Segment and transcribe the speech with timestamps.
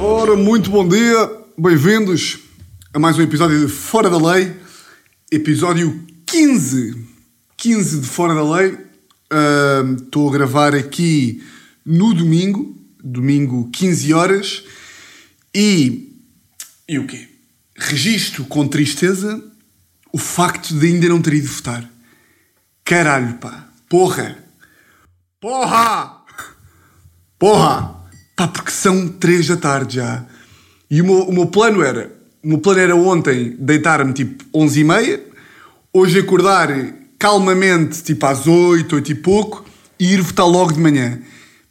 [0.00, 2.38] Ora, muito bom dia, bem-vindos
[2.92, 4.54] a mais um episódio de Fora da Lei,
[5.30, 7.06] episódio 15.
[7.56, 8.78] 15 de Fora da Lei.
[9.96, 11.42] Estou a gravar aqui
[11.84, 14.64] no domingo, domingo 15 horas,
[15.54, 16.20] e.
[16.88, 17.28] E o quê?
[17.76, 19.42] Registro com tristeza
[20.12, 21.90] o facto de ainda não ter ido votar.
[22.84, 23.68] Caralho, pá.
[23.88, 24.36] Porra!
[25.40, 26.21] Porra!
[27.42, 27.96] Porra!
[28.36, 30.24] Pá, porque são 3 da tarde já.
[30.88, 32.08] E o meu, o meu plano era...
[32.40, 35.20] O meu plano era ontem deitar-me tipo 11 e meia,
[35.92, 36.68] hoje acordar
[37.18, 39.64] calmamente tipo às 8, 8 e pouco
[39.98, 41.18] e ir votar logo de manhã.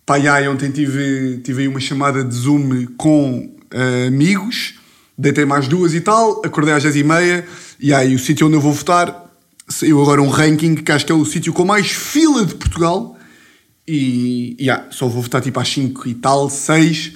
[0.06, 4.74] Pá, aí, ontem tive, tive aí uma chamada de Zoom com eh, amigos,
[5.18, 7.46] deitei mais duas e tal, acordei às 10 e meia
[7.80, 9.32] e aí o sítio onde eu vou votar
[9.70, 13.18] saiu agora um ranking que acho que é o sítio com mais fila de Portugal
[13.88, 17.14] e, e ah, só vou votar tipo às 5 e tal, 6.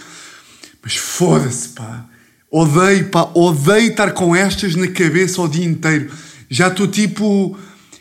[0.81, 2.05] Mas foda-se, pá.
[2.51, 6.11] Odeio, pá, odeio estar com estas na cabeça o dia inteiro.
[6.49, 7.57] Já estou tipo.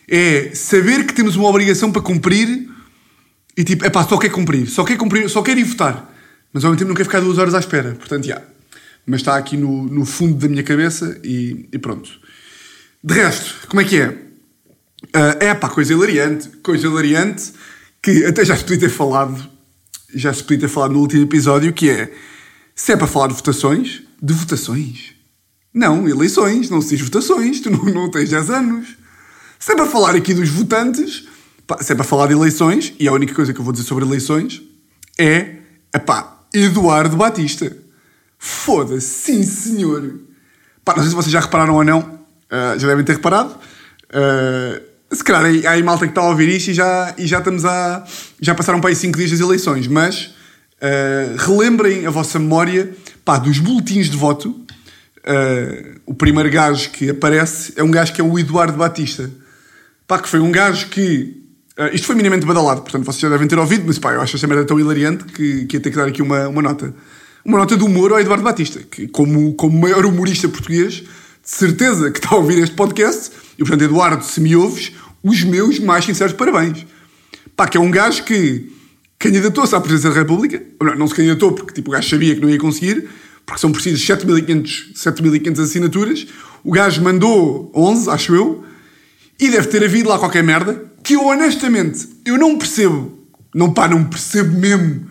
[0.07, 2.69] É saber que temos uma obrigação para cumprir
[3.57, 6.13] e tipo, é pá, só quer cumprir, só quer cumprir, só quer ir votar.
[6.53, 7.93] Mas ao mesmo tempo não quer ficar duas horas à espera.
[7.93, 8.43] Portanto, já.
[9.07, 12.11] Mas está aqui no, no fundo da minha cabeça e, e pronto.
[13.03, 14.19] De resto, como é que é?
[15.13, 17.53] Ah, é pá, coisa hilariante, coisa hilariante
[18.05, 19.49] que até já se podia ter falado,
[20.15, 22.13] já se podia ter falado no último episódio, que é
[22.75, 25.15] se é para falar de votações, de votações.
[25.73, 28.89] Não, eleições, não se diz votações, tu não, não tens 10 anos.
[29.59, 31.27] Se é para falar aqui dos votantes,
[31.67, 33.87] pá, se é para falar de eleições, e a única coisa que eu vou dizer
[33.87, 34.63] sobre eleições
[35.19, 35.61] é,
[35.95, 37.75] epá, Eduardo Batista.
[38.39, 40.21] Foda-se, sim senhor.
[40.85, 43.57] Pá, não sei se vocês já repararam ou não, ah, já devem ter reparado.
[44.13, 47.39] Ah, se calhar há aí malta que está a ouvir isto e já, e já
[47.39, 48.05] estamos a.
[48.41, 50.35] Já passaram para aí 5 dias das eleições, mas
[50.81, 52.95] ah, relembrem a vossa memória
[53.25, 54.55] pá, dos boletins de voto.
[55.25, 59.31] Ah, o primeiro gajo que aparece é um gajo que é o Eduardo Batista.
[60.07, 61.43] Pá, que foi um gajo que.
[61.79, 64.37] ah, isto foi minimamente badalado, portanto vocês já devem ter ouvido, mas pá, eu acho
[64.37, 66.95] esta merda tão hilariante que, que ia ter que dar aqui uma, uma nota.
[67.45, 72.11] Uma nota de humor ao Eduardo Batista, que como, como maior humorista português, de certeza
[72.11, 74.93] que está a ouvir este podcast, e portanto, Eduardo, se me ouves,
[75.25, 76.87] os meus mais sinceros parabéns.
[77.57, 78.71] Pá, que é um gajo que
[79.19, 82.41] candidatou-se à presidência da República, não, não se candidatou porque tipo, o gajo sabia que
[82.43, 83.09] não ia conseguir,
[83.47, 86.27] porque são precisas 7.500 7.500 assinaturas,
[86.63, 88.65] o gajo mandou 11, acho eu,
[89.41, 93.19] e deve ter havido lá qualquer merda, que eu honestamente, eu não percebo,
[93.55, 95.09] não pá, não percebo mesmo.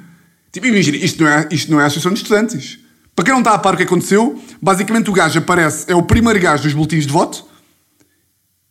[0.51, 2.79] Tipo, imagina, isto não é, isto não é a Associação de Estudantes.
[3.15, 6.03] Para quem não está a par o que aconteceu, basicamente o gajo aparece, é o
[6.03, 7.45] primeiro gajo dos boletins de voto,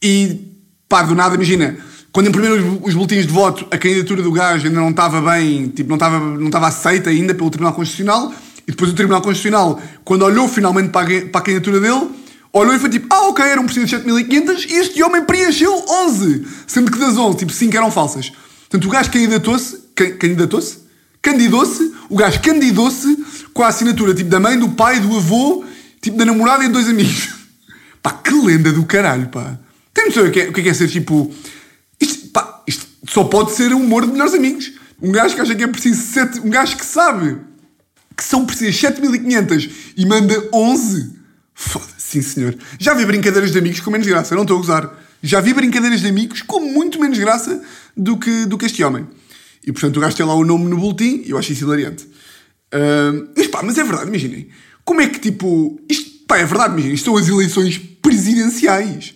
[0.02, 0.51] e
[0.92, 1.74] pá, do nada, imagina,
[2.12, 5.68] quando imprimiram os, os boletins de voto, a candidatura do gajo ainda não estava bem,
[5.68, 8.30] tipo, não estava, não estava aceita ainda pelo Tribunal Constitucional,
[8.68, 12.10] e depois o Tribunal Constitucional, quando olhou finalmente para a, para a candidatura dele,
[12.52, 16.92] olhou e foi tipo, ah, ok, eram precisos 7.500 e este homem preencheu 11, sendo
[16.92, 18.30] que das 11, tipo, 5 eram falsas.
[18.68, 20.76] Portanto, o gajo candidatou-se, can- candidatou-se,
[21.22, 23.16] candidou-se, o gajo candidou-se
[23.54, 25.64] com a assinatura, tipo, da mãe, do pai, do avô,
[26.02, 27.30] tipo, da namorada e de dois amigos.
[28.02, 29.56] Pá, que lenda do caralho, pá.
[30.02, 31.32] Tem noção o que é, o que é, que é ser tipo.
[32.00, 34.72] Isto, pá, isto só pode ser um humor de melhores amigos.
[35.00, 36.40] Um gajo que acha que é preciso 7.
[36.40, 37.38] Um gajo que sabe
[38.16, 41.12] que são precisas 7500 e manda 11.
[41.54, 42.56] Foda-se, sim senhor.
[42.78, 44.98] Já vi brincadeiras de amigos com menos graça, não estou a gozar.
[45.22, 47.62] Já vi brincadeiras de amigos com muito menos graça
[47.96, 49.06] do que, do que este homem.
[49.64, 52.08] E portanto o gajo tem lá o nome no boletim e eu acho isso hilariante.
[52.72, 54.48] Ahm, mas pá, mas é verdade, imaginem.
[54.84, 55.80] Como é que tipo.
[55.88, 56.94] Isto, pá, é verdade, imaginem.
[56.94, 59.14] Isto são as eleições presidenciais.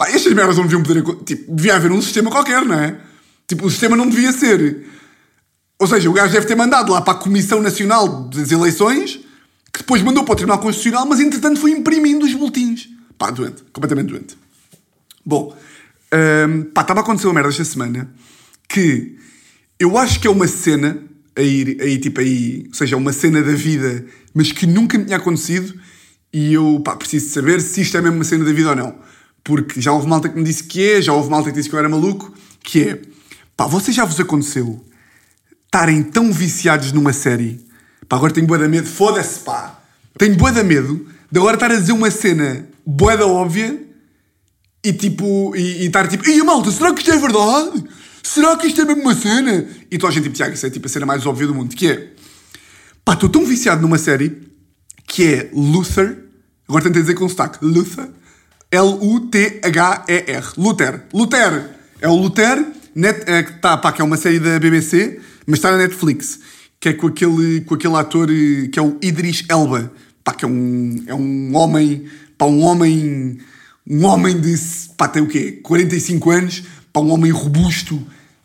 [0.00, 1.04] Pá, estas merdas não deviam poder.
[1.26, 2.98] Tipo, devia haver um sistema qualquer, não é?
[3.46, 4.86] Tipo, o sistema não devia ser.
[5.78, 9.20] Ou seja, o gajo deve ter mandado lá para a Comissão Nacional das Eleições,
[9.70, 12.88] que depois mandou para o Tribunal Constitucional, mas entretanto foi imprimindo os boletins.
[13.18, 13.62] Pá, doente.
[13.74, 14.38] Completamente doente.
[15.22, 15.54] Bom,
[16.14, 18.10] hum, pá, estava a acontecer uma merda esta semana
[18.66, 19.18] que
[19.78, 20.96] eu acho que é uma cena
[21.36, 25.18] aí, aí tipo aí, ou seja, uma cena da vida, mas que nunca me tinha
[25.18, 25.78] acontecido
[26.32, 29.09] e eu, pá, preciso saber se isto é mesmo uma cena da vida ou não.
[29.50, 31.74] Porque já houve malta que me disse que é, já houve malta que disse que
[31.74, 32.32] eu era maluco,
[32.62, 33.02] que é,
[33.56, 34.80] pá, vocês já vos aconteceu
[35.64, 37.60] estarem tão viciados numa série,
[38.08, 39.82] pá, agora tenho bué de medo, foda-se, pá,
[40.16, 43.76] tenho bué de medo de agora estar a dizer uma cena bué da óbvia
[44.84, 47.84] e tipo, e, e estar tipo, e malta, será que isto é verdade?
[48.22, 49.66] Será que isto é mesmo uma cena?
[49.90, 51.74] E toda a gente tipo, Tiago, isso é tipo a cena mais óbvia do mundo,
[51.74, 52.12] que é,
[53.04, 54.48] pá, estou tão viciado numa série
[55.08, 56.22] que é Luther,
[56.68, 58.08] agora tentei dizer com sotaque, Luther,
[58.70, 61.70] L-U-T-H-E-R, Luther, Luther,
[62.00, 62.64] é o Luther,
[62.94, 66.38] net, é, tá, pá, que é uma série da BBC, mas está na Netflix.
[66.78, 69.92] que é com aquele, com aquele ator eh, que é o Idris Elba,
[70.24, 72.06] pá, que é um, é um homem,
[72.38, 73.38] pá, um homem,
[73.86, 74.54] um homem de,
[74.96, 75.60] pá, tem o quê?
[75.62, 76.62] 45 anos,
[76.92, 78.00] pá, um homem robusto,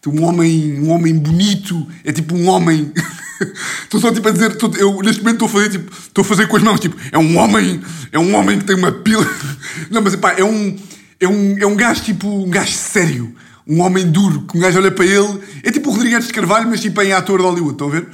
[0.09, 2.91] um homem, um homem bonito, é tipo um homem.
[3.83, 6.47] Estou só tipo a dizer, eu neste momento estou a fazer tipo, estou a fazer
[6.47, 7.81] com as mãos, tipo, é um homem,
[8.13, 9.27] é um homem que tem uma pila.
[9.91, 10.73] Não, mas pá, é um,
[11.19, 13.35] é um, é um gajo tipo, um gajo sério,
[13.67, 16.69] um homem duro, que um gajo olha para ele, é tipo o Rodrigues de Carvalho,
[16.69, 18.07] mas tipo em ator de Hollywood, estão a ver?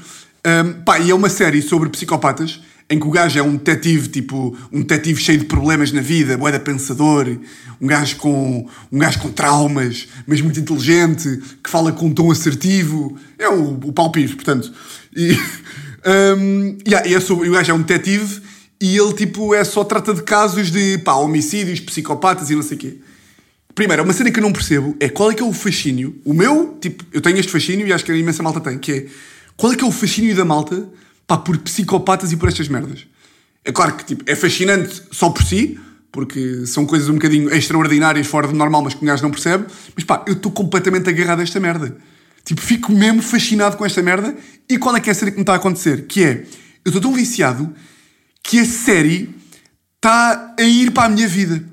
[0.44, 2.60] Um, pá, e é uma série sobre psicopatas
[2.92, 6.38] em que o gajo é um detetive, tipo, um detetive cheio de problemas na vida,
[6.38, 7.26] boeda pensador,
[7.80, 12.30] um gajo com um gajo com traumas, mas muito inteligente, que fala com um tom
[12.30, 13.18] assertivo.
[13.40, 14.72] É o, o Paulo Pires, portanto.
[15.16, 15.32] E,
[16.38, 18.42] um, yeah, e é sobre, o gajo é um detetive
[18.82, 22.76] e ele, tipo, é só trata de casos de, pá, homicídios, psicopatas e não sei
[22.76, 22.98] o quê.
[23.74, 26.20] Primeiro, uma cena que eu não percebo é qual é que é o fascínio.
[26.26, 28.92] O meu, tipo, eu tenho este fascínio e acho que a imensa malta tem, que
[28.92, 29.06] é
[29.56, 30.90] qual é que é o fascínio da malta
[31.32, 33.06] pá, por psicopatas e por estas merdas.
[33.64, 35.80] É claro que tipo, é fascinante só por si,
[36.12, 39.66] porque são coisas um bocadinho extraordinárias, fora do normal, mas que um gajo não percebe.
[39.96, 41.96] Mas pá, eu estou completamente agarrado a esta merda.
[42.44, 44.36] Tipo, fico mesmo fascinado com esta merda.
[44.68, 46.06] E qual é que é a série que me está a acontecer?
[46.06, 46.46] Que é,
[46.84, 47.74] eu estou tão viciado
[48.44, 49.34] que a série
[49.96, 51.64] está a ir para a minha vida.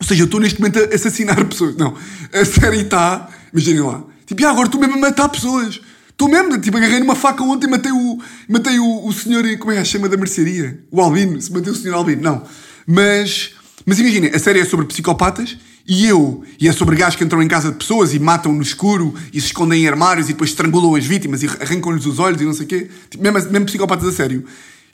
[0.00, 1.76] Ou seja, eu estou neste momento a assassinar pessoas.
[1.76, 1.96] Não,
[2.30, 5.80] a série está, imaginem lá, tipo, ah, agora estou mesmo a matar pessoas.
[6.12, 8.18] Estou mesmo, tipo, agarrei numa faca ontem e matei o,
[8.48, 10.78] matei o, o senhor, como é que chama da mercearia?
[10.90, 12.42] O Albino, se matei o senhor Albino, não.
[12.86, 13.52] Mas,
[13.84, 15.56] mas imaginem, a série é sobre psicopatas
[15.86, 18.62] e eu, e é sobre gajos que entram em casa de pessoas e matam no
[18.62, 22.40] escuro e se escondem em armários e depois estrangulam as vítimas e arrancam-lhes os olhos
[22.40, 22.88] e não sei o quê.
[23.10, 24.44] Tipo, mesmo, mesmo psicopatas a sério.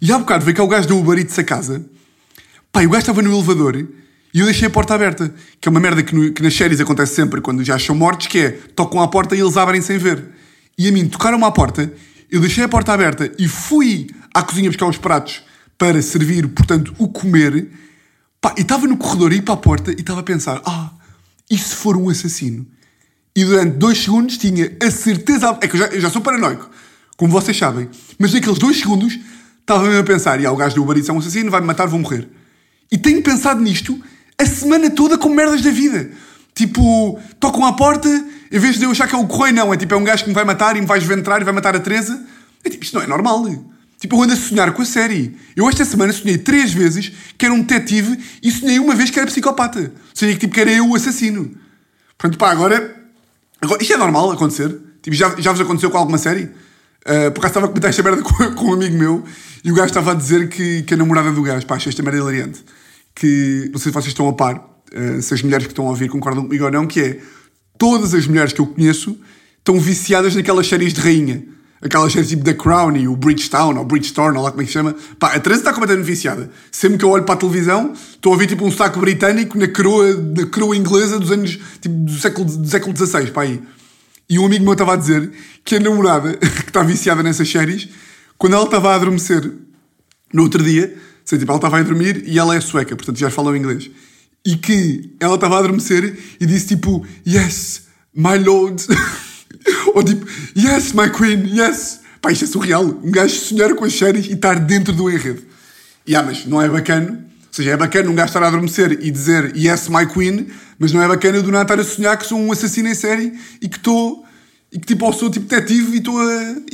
[0.00, 1.84] E há bocado veio cá o gajo do Uber Eats a casa.
[2.72, 5.34] Pá, o gajo estava no elevador e eu deixei a porta aberta.
[5.60, 8.28] Que é uma merda que, no, que nas séries acontece sempre quando já são mortos,
[8.28, 10.37] que é tocam à porta e eles abrem sem ver
[10.78, 11.92] e a mim tocaram-me à porta,
[12.30, 15.42] eu deixei a porta aberta e fui à cozinha buscar os pratos
[15.76, 17.68] para servir, portanto, o comer.
[18.40, 20.92] Pá, e estava no corredor, ia para a porta e estava a pensar: ah,
[21.50, 22.64] e se for um assassino?
[23.34, 25.58] E durante dois segundos tinha a certeza.
[25.60, 26.70] É que eu já, eu já sou paranoico,
[27.16, 27.88] como vocês sabem,
[28.18, 29.18] mas naqueles dois segundos
[29.60, 31.86] estava mesmo a pensar: e ah, o gajo do Uber é um assassino, vai-me matar,
[31.86, 32.28] vou morrer.
[32.90, 34.00] E tenho pensado nisto
[34.38, 36.10] a semana toda com merdas da vida.
[36.58, 38.08] Tipo, tocam à porta,
[38.50, 39.72] em vez de eu achar que é o correio, não.
[39.72, 41.54] É tipo, é um gajo que me vai matar e me vai esventrar e vai
[41.54, 42.20] matar a Teresa.
[42.64, 43.46] É tipo, isto não é normal.
[44.00, 45.36] Tipo, eu ando a sonhar com a série.
[45.54, 49.20] Eu esta semana sonhei três vezes que era um detetive e sonhei uma vez que
[49.20, 49.92] era psicopata.
[50.12, 51.54] Sonhei que, tipo, que era eu o assassino.
[52.18, 52.96] Portanto, pá, agora...
[53.60, 54.76] agora isto é normal acontecer.
[55.00, 56.50] Tipo, já, já vos aconteceu com alguma série?
[57.06, 59.24] Uh, por acaso estava a comentar esta merda com, com um amigo meu
[59.62, 62.02] e o gajo estava a dizer que, que a namorada do gajo, pá, achei esta
[62.02, 62.64] merda hilariante.
[63.14, 64.60] Que, não sei se vocês estão a par,
[65.20, 67.20] se as mulheres que estão a ouvir concordam comigo ou não, que é
[67.78, 69.18] todas as mulheres que eu conheço
[69.58, 71.44] estão viciadas naquelas séries de rainha.
[71.80, 74.70] Aquelas séries tipo The Crown e o Bridgetown, ou Bridgestone, ou lá como é que
[74.70, 74.96] se chama.
[75.18, 76.50] Pá, a Teresa está completamente viciada.
[76.72, 79.68] Sempre que eu olho para a televisão, estou a ouvir tipo um saco britânico na
[79.68, 83.62] coroa, na coroa inglesa dos anos, tipo, do século, do século XVI, pá aí.
[84.28, 85.30] E um amigo meu estava a dizer
[85.64, 87.88] que a namorada, que está viciada nessas séries,
[88.36, 89.48] quando ela estava a adormecer
[90.32, 93.30] no outro dia, sei, tipo, ela estava a dormir e ela é sueca, portanto já
[93.30, 93.88] falam inglês
[94.44, 97.82] e que ela estava a adormecer e disse tipo, Yes,
[98.14, 98.82] my lord.
[99.94, 100.26] Ou tipo,
[100.56, 102.00] Yes, my queen, yes.
[102.20, 102.84] Pá, isto é surreal.
[102.84, 105.42] Um gajo sonhar com as séries e estar dentro do enredo.
[106.06, 107.10] E ah, mas não é bacana.
[107.10, 110.92] Ou seja, é bacana um gajo estar a adormecer e dizer Yes, my queen, mas
[110.92, 113.68] não é bacana do nada estar a sonhar que sou um assassino em série e
[113.68, 114.24] que estou.
[114.72, 115.98] e que tipo, sou tipo detetive e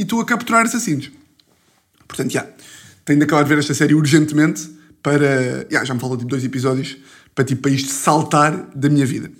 [0.02, 1.10] estou a, a capturar assassinos.
[2.06, 2.40] Portanto, já.
[2.40, 2.56] Yeah,
[3.04, 4.70] tenho de acabar de ver esta série urgentemente
[5.02, 5.66] para.
[5.70, 6.96] Yeah, já me faltam tipo dois episódios
[7.34, 9.30] para, tipo, para isto saltar da minha vida.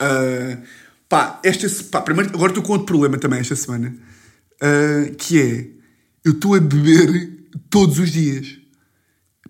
[0.00, 0.62] Uh,
[1.08, 3.94] pá, esta, pá, primeiro, agora estou com outro problema também esta semana,
[4.62, 5.66] uh, que é,
[6.24, 7.38] eu estou a beber
[7.70, 8.58] todos os dias.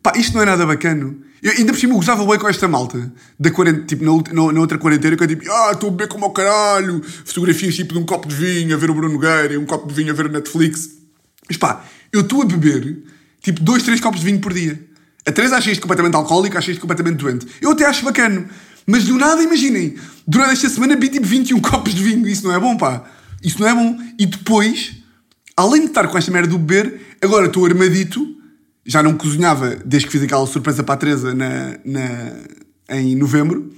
[0.03, 1.15] Pá, isto não é nada bacana.
[1.43, 4.61] Eu, ainda por cima eu gozava bem com esta malta, da quarenta, tipo, na, na,
[4.61, 7.99] outra quarentena, que é tipo, ah, estou a beber como ao caralho, fotografias tipo de
[7.99, 10.27] um copo de vinho a ver o Bruno Nogueira, um copo de vinho a ver
[10.27, 10.99] o Netflix.
[11.47, 13.05] Mas pá, eu estou a beber,
[13.41, 14.88] tipo, dois, três copos de vinho por dia.
[15.27, 17.47] A Teresa acha isto completamente alcoólico, acha isto completamente doente.
[17.61, 18.49] Eu até acho bacana.
[18.87, 19.97] Mas do nada, imaginem,
[20.27, 22.27] durante esta semana bebi tipo 21 copos de vinho.
[22.27, 23.05] Isso não é bom, pá.
[23.43, 23.99] Isso não é bom.
[24.19, 24.95] E depois,
[25.55, 28.27] além de estar com esta merda do beber, agora estou armadito.
[28.87, 33.71] Já não cozinhava desde que fiz aquela surpresa para a Teresa na, na, em novembro.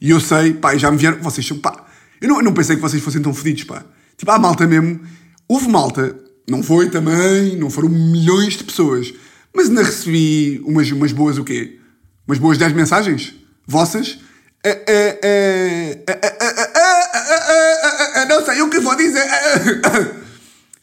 [0.00, 1.22] E eu sei, pá, já me vieram.
[1.22, 1.86] Vocês são, pá.
[2.20, 3.84] Eu não, eu não pensei que vocês fossem tão fodidos, pá.
[4.16, 5.00] Tipo, há malta mesmo.
[5.46, 6.18] Houve malta.
[6.48, 9.14] Não foi também, não foram milhões de pessoas
[9.56, 11.78] mas ainda recebi umas, umas boas o quê?
[12.28, 13.34] Umas boas 10 mensagens
[13.66, 14.18] vossas.
[18.28, 19.26] Não sei o que vou dizer.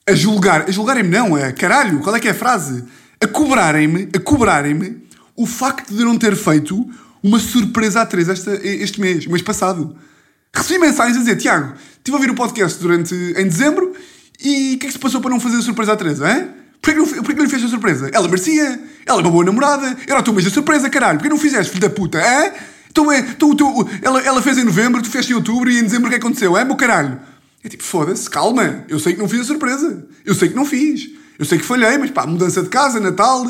[0.10, 2.84] a julgar, a julgarem-me não, a caralho, qual é que é a frase?
[3.22, 5.04] A cobrarem-me, a cobrarem-me
[5.36, 6.90] o facto de não ter feito
[7.22, 9.96] uma surpresa à esta, este mês, mês passado.
[10.54, 13.94] Recebi mensagens a dizer, Tiago, estive a ouvir o podcast durante, em dezembro
[14.44, 16.63] e o que é que se passou para não fazer a surpresa à Teresa, hein?
[16.84, 18.10] Porquê que, não, que não fez a surpresa?
[18.12, 21.30] Ela merecia, ela é uma boa namorada, era o teu mês da surpresa, caralho, porquê
[21.30, 22.52] não fizeste, filho da puta, hein?
[22.92, 25.84] Então, é, então, tu, ela, ela fez em novembro, tu fizeste em outubro e em
[25.84, 27.22] dezembro o que aconteceu, é, meu caralho?
[27.64, 30.66] É tipo, foda-se, calma, eu sei que não fiz a surpresa, eu sei que não
[30.66, 31.10] fiz,
[31.40, 33.46] eu sei que falhei, mas pá, mudança de casa, Natal,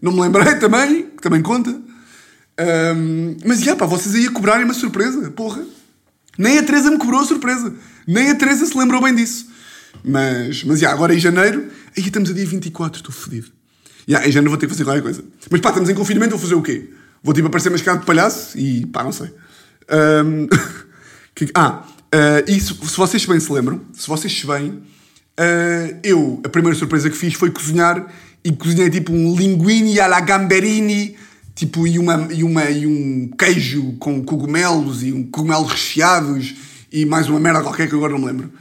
[0.00, 1.70] não me lembrei também, que também conta.
[2.58, 5.62] Um, mas, já, pá, vocês aí a cobrarem uma surpresa, porra.
[6.38, 7.74] Nem a Teresa me cobrou a surpresa.
[8.06, 9.46] Nem a Teresa se lembrou bem disso.
[10.02, 11.66] Mas, mas já, agora em janeiro,
[11.96, 13.48] aí estamos a dia 24, estou fodido.
[14.06, 15.22] Já, em janeiro vou ter que fazer qualquer coisa.
[15.50, 16.90] Mas pá, estamos em confinamento, vou fazer o quê?
[17.22, 19.30] Vou tipo aparecer mascarado de palhaço e pá, não sei.
[19.90, 20.48] Um,
[21.54, 26.48] ah, uh, e se, se, vocês bem se lembram, se vocês bem, uh, eu, a
[26.48, 28.06] primeira surpresa que fiz foi cozinhar
[28.44, 31.16] e cozinhei tipo um linguine alla gamberini
[31.58, 36.54] tipo, e, uma, e, uma, e um queijo com cogumelos e um cogumelos recheados
[36.90, 38.52] e mais uma merda qualquer que agora não me lembro.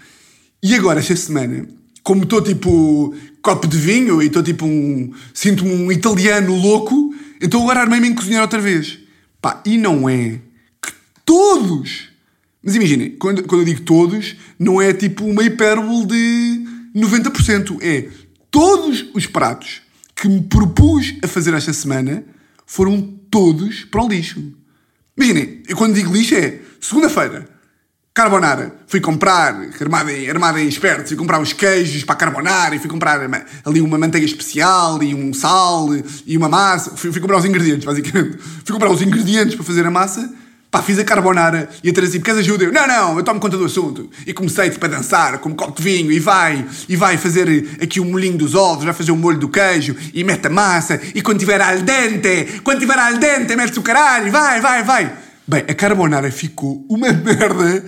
[0.63, 1.67] E agora, esta semana,
[2.07, 5.11] como estou tipo copo de vinho e estou tipo um.
[5.33, 8.97] sinto-me um italiano louco, então agora armei-me em cozinhar outra vez.
[9.41, 10.39] Pá, e não é
[10.81, 10.93] que
[11.25, 12.07] todos.
[12.63, 17.77] Mas imaginem, quando, quando eu digo todos, não é tipo uma hipérbole de 90%.
[17.81, 18.07] É
[18.49, 19.81] todos os pratos
[20.15, 22.23] que me propus a fazer esta semana
[22.65, 24.41] foram todos para o lixo.
[25.17, 27.49] Imaginem, eu quando digo lixo é segunda-feira,
[28.17, 28.73] carbonara.
[28.87, 32.89] Fui comprar, armada em, armada em espertos, fui comprar os queijos para carbonara e fui
[32.89, 33.21] comprar
[33.63, 35.89] ali uma manteiga especial e um sal
[36.25, 36.97] e uma massa.
[36.97, 38.37] Fui, fui comprar os ingredientes, basicamente.
[38.65, 40.29] Fui comprar os ingredientes para fazer a massa
[40.69, 42.65] Pá, fiz a carbonara e a Teresa tipo, queres ajuda?
[42.65, 44.09] Eu, não, não, eu tomo conta do assunto.
[44.25, 47.47] E comecei tipo a dançar com um copo de vinho e vai, e vai fazer
[47.81, 50.99] aqui o molhinho dos ovos, vai fazer o molho do queijo e mete a massa
[51.15, 55.13] e quando tiver al dente, quando tiver al dente, mete o caralho, vai, vai, vai.
[55.47, 57.85] Bem, a carbonara ficou uma merda.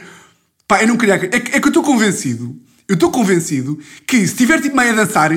[0.70, 1.16] Pá, eu não queria.
[1.16, 2.56] É, é que eu estou convencido,
[2.88, 5.32] eu estou convencido que se tiver tipo meio a dançar,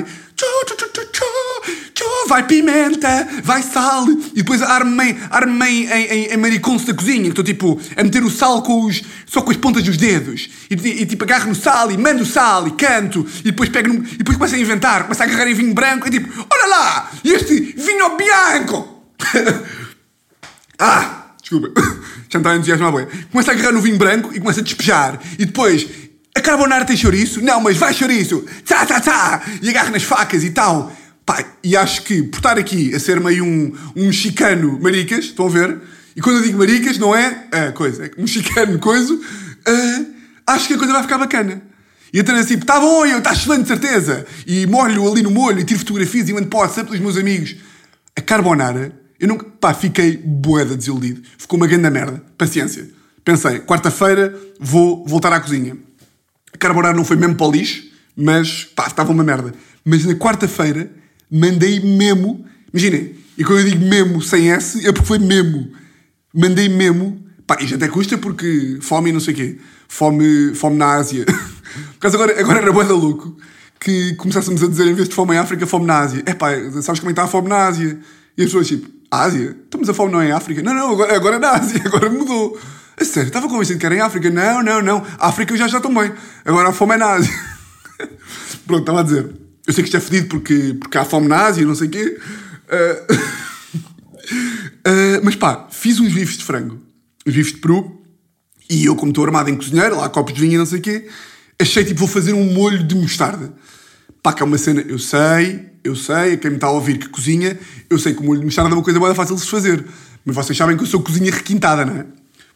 [2.27, 7.43] vai pimenta, vai sal, e depois armei, armei em, em, em da cozinha, que estou
[7.43, 11.01] tipo a meter o sal com os, só com as pontas dos dedos, e, e,
[11.01, 14.03] e tipo agarro no sal e mando o sal e canto, e depois pego no,
[14.05, 17.11] e depois começo a inventar, começo a agarrar em vinho branco, e tipo, olha lá,
[17.23, 19.03] este vinho bianco!
[20.77, 21.71] ah, desculpa,
[22.33, 23.07] já está entusiasmo à boia.
[23.31, 25.87] Começo a agarrar no vinho branco e começo a despejar, e depois
[26.35, 27.41] a carbonara tem chouriço?
[27.41, 28.43] Não, mas vai chouriço!
[28.65, 29.43] Tá, tá, tá!
[29.61, 30.91] E agarro nas facas e tal.
[31.25, 35.45] Pá, e acho que por estar aqui a ser meio um, um chicano maricas, estão
[35.45, 35.79] a ver?
[36.15, 40.05] E quando eu digo maricas, não é a coisa, é um chicano coisa, uh,
[40.47, 41.61] acho que a coisa vai ficar bacana.
[42.13, 44.25] E então assim, tá bom, eu, está excelente, de certeza.
[44.45, 47.17] E molho ali no molho e tiro fotografias e mando para o WhatsApp dos meus
[47.17, 47.55] amigos.
[48.15, 48.91] A carbonara,
[49.23, 51.21] eu nunca, pá, fiquei boeda desiludido.
[51.37, 52.21] Ficou uma grande merda.
[52.37, 52.89] Paciência.
[53.23, 55.77] Pensei, quarta-feira vou voltar à cozinha.
[56.53, 57.85] A carbonara não foi mesmo para o lixo,
[58.17, 59.53] mas pá, estava uma merda.
[59.85, 60.91] Mas na quarta-feira
[61.31, 62.45] mandei memo.
[62.73, 65.71] Imaginem, e quando eu digo memo sem S, é porque foi memo.
[66.33, 67.25] Mandei memo.
[67.47, 69.57] Pá, isto até custa porque fome e não sei o quê.
[69.87, 71.23] Fome, fome na Ásia.
[71.95, 73.37] Por causa agora, agora era boa da louco
[73.79, 76.23] que começássemos a dizer, em vez de fome em África, fome na Ásia.
[76.25, 76.49] É pá,
[76.81, 77.97] sabes como é que está a fome na Ásia?
[78.37, 78.89] E as pessoas tipo,
[79.21, 79.55] Ásia?
[79.63, 80.61] Estamos a fome não é em África?
[80.61, 82.59] Não, não, agora, agora é na Ásia, agora mudou.
[82.99, 84.29] A sério, estava convencido que era em África?
[84.29, 85.05] Não, não, não.
[85.19, 86.11] África já já estou bem.
[86.45, 87.33] Agora a fome é na Ásia.
[88.67, 89.29] Pronto, estava a dizer.
[89.65, 91.91] Eu sei que isto é fedido porque, porque há fome na Ásia não sei o
[91.91, 92.19] quê.
[92.69, 93.13] Uh,
[94.89, 96.81] uh, mas pá, fiz uns bifes de frango.
[97.25, 98.01] Uns bifes de peru.
[98.69, 100.81] E eu, como estou armado em cozinheiro, lá copos de vinho e não sei o
[100.81, 101.07] quê,
[101.59, 103.53] achei tipo, vou fazer um molho de mostarda.
[104.23, 107.09] Pá, que é uma cena, eu sei, eu sei, quem me está a ouvir que
[107.09, 109.47] cozinha, eu sei que o molho de mostarda é uma coisa muito fácil de se
[109.47, 109.85] fazer.
[110.23, 112.05] Mas vocês sabem que eu sou cozinha requintada, não é?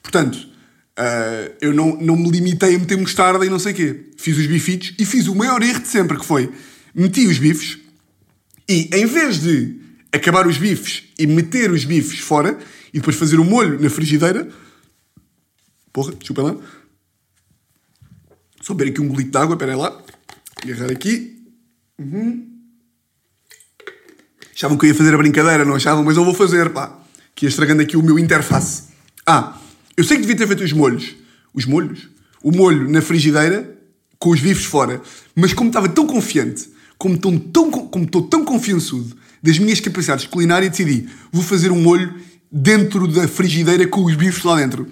[0.02, 4.06] Portanto, uh, eu não, não me limitei a meter mostarda e não sei o quê.
[4.18, 6.50] Fiz os bifitos e fiz o maior erro de sempre, que foi
[6.96, 7.78] meti os bifes
[8.68, 9.80] e em vez de
[10.12, 12.58] acabar os bifes e meter os bifes fora
[12.92, 14.50] e depois fazer o molho na frigideira.
[15.94, 16.56] Porra, desculpa lá.
[18.62, 20.02] Só beber aqui um golito de água, espera lá.
[20.64, 21.37] Agarrar aqui.
[22.00, 22.48] Uhum.
[24.54, 26.04] Achavam que eu ia fazer a brincadeira, não achavam?
[26.04, 27.00] Mas eu vou fazer, pá.
[27.36, 28.84] Que ia estragando aqui o meu interface.
[29.26, 29.58] Ah,
[29.96, 31.16] eu sei que devia ter feito os molhos.
[31.54, 32.10] Os molhos?
[32.42, 33.78] O molho na frigideira
[34.18, 35.02] com os bifes fora.
[35.36, 40.26] Mas como estava tão confiante como estou tão, como estou tão confiançudo das minhas capacidades
[40.26, 42.14] culinárias, decidi, vou fazer um molho
[42.52, 44.88] dentro da frigideira com os bifes lá dentro.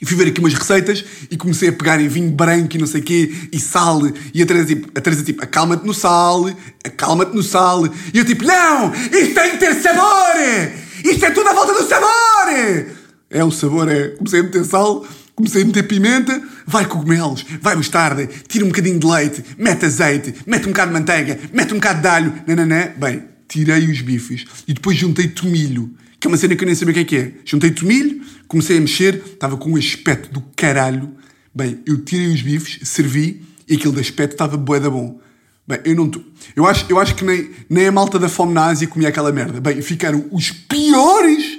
[0.00, 2.86] E fui ver aqui umas receitas e comecei a pegar em vinho branco e não
[2.86, 4.00] sei o quê, e sal.
[4.32, 6.48] E a Teresa tipo, a tipo acalma-te no sal,
[6.84, 7.84] acalma-te no sal.
[8.14, 10.36] E eu tipo, não, isto tem que ter sabor!
[11.04, 12.98] Isto é tudo à volta do sabor!
[13.30, 17.76] É, o sabor é, comecei a meter sal, comecei a meter pimenta, vai cogumelos, vai
[17.76, 21.76] mostarda, tira um bocadinho de leite, mete azeite, mete um bocado de manteiga, mete um
[21.76, 22.92] bocado de alho, nananã.
[22.96, 26.74] Bem, tirei os bifes e depois juntei tomilho, que é uma cena que eu nem
[26.74, 27.32] sabia o que é que é.
[27.44, 28.17] Juntei tomilho,
[28.48, 31.14] comecei a mexer, estava com um aspecto do caralho.
[31.54, 35.20] Bem, eu tirei os bifes, servi e aquilo de aspecto estava bué da bom.
[35.66, 36.10] Bem, eu não
[36.56, 39.30] eu acho, eu acho que nem, nem a malta da fome na Ásia comia aquela
[39.30, 39.60] merda.
[39.60, 41.58] Bem, ficaram os piores,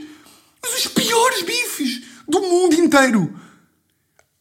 [0.64, 3.32] mas os piores bifes do mundo inteiro.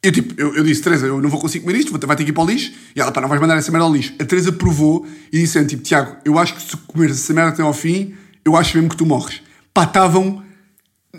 [0.03, 2.31] Eu, tipo, eu, eu disse, Teresa, eu não vou conseguir comer isto, vai ter que
[2.31, 2.73] ir para o lixo.
[2.97, 4.15] E ela, pá, não vais mandar essa merda ao lixo.
[4.19, 7.63] A Teresa provou e disse, tipo, Tiago, eu acho que se comeres essa merda até
[7.63, 8.15] ao fim,
[8.45, 9.43] eu acho mesmo que tu morres.
[9.75, 10.48] Pá, estavam...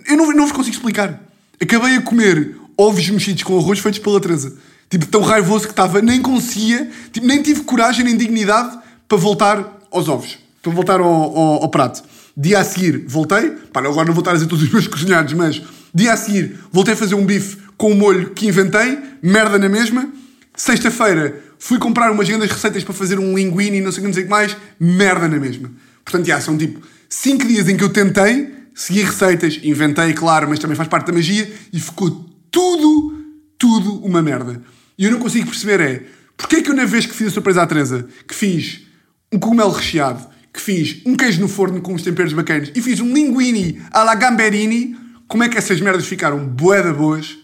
[0.08, 1.22] Eu não, não vos consigo explicar.
[1.62, 4.56] Acabei a comer ovos mexidos com arroz feitos pela Teresa.
[4.90, 8.78] Tipo, tão raivoso que estava, nem conseguia, tipo, nem tive coragem nem dignidade
[9.08, 10.40] para voltar aos ovos.
[10.64, 12.04] Para voltar ao, ao, ao prato.
[12.36, 13.52] Dia a seguir, voltei.
[13.74, 15.62] Pá, agora não vou estar a dizer todos os meus cozinhados, mas
[15.94, 19.70] dia a seguir, voltei a fazer um bife com o molho que inventei, merda na
[19.70, 20.10] mesma.
[20.56, 24.08] Sexta-feira, fui comprar umas grandes receitas para fazer um linguine e não sei o que,
[24.08, 25.72] não sei o que mais, merda na mesma.
[26.04, 30.58] Portanto, já, são tipo 5 dias em que eu tentei, segui receitas, inventei, claro, mas
[30.58, 32.10] também faz parte da magia, e ficou
[32.50, 33.14] tudo,
[33.58, 34.64] tudo uma merda.
[34.98, 36.06] E eu não consigo perceber é,
[36.38, 38.88] porque é que eu na vez que fiz a surpresa à Teresa, que fiz
[39.34, 43.02] um cogumelo recheado, que fiz um queijo no forno com uns temperos bacanas e fiz
[43.02, 44.96] um linguine à la gamberini,
[45.28, 47.38] como é que essas merdas ficaram boeda boas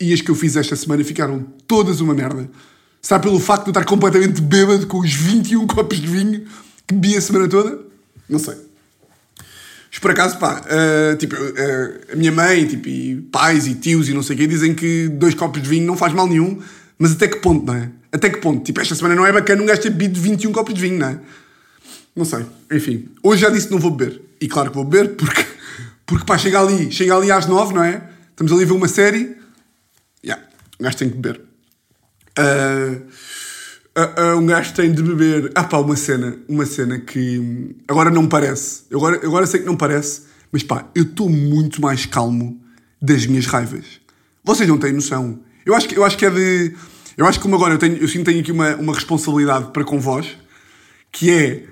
[0.00, 2.50] e as que eu fiz esta semana ficaram todas uma merda.
[3.02, 6.46] Será pelo facto de eu estar completamente bêbado com os 21 copos de vinho
[6.86, 7.78] que bebi a semana toda?
[8.26, 8.63] Não sei.
[9.94, 14.08] Mas por acaso, pá, uh, tipo, uh, a minha mãe, tipo, e pais e tios
[14.08, 16.60] e não sei o quê, dizem que dois copos de vinho não faz mal nenhum,
[16.98, 17.88] mas até que ponto, não é?
[18.10, 18.64] Até que ponto?
[18.64, 21.06] Tipo, esta semana não é bacana um gajo ter bebido 21 copos de vinho, não
[21.06, 21.20] é?
[22.16, 22.44] Não sei.
[22.72, 24.20] Enfim, hoje já disse que não vou beber.
[24.40, 25.46] E claro que vou beber, porque,
[26.04, 28.02] porque pá, chega ali, chega ali às 9, não é?
[28.30, 29.36] Estamos ali a ver uma série.
[30.24, 30.44] Já, yeah,
[30.80, 31.40] um gajo tem que beber.
[32.36, 33.00] Uh,
[33.96, 35.52] uh, uh, um gajo tem de beber.
[35.54, 38.82] Ah pá, uma cena, uma cena que agora não parece.
[38.90, 42.60] Eu agora, agora sei que não parece, mas pá, eu estou muito mais calmo
[43.00, 44.00] das minhas raivas.
[44.42, 45.40] Vocês não têm noção.
[45.64, 46.74] Eu acho que, eu acho que é de.
[47.16, 49.70] Eu acho que como agora eu, tenho, eu sinto que tenho aqui uma, uma responsabilidade
[49.72, 50.36] para com vós,
[51.10, 51.64] que é.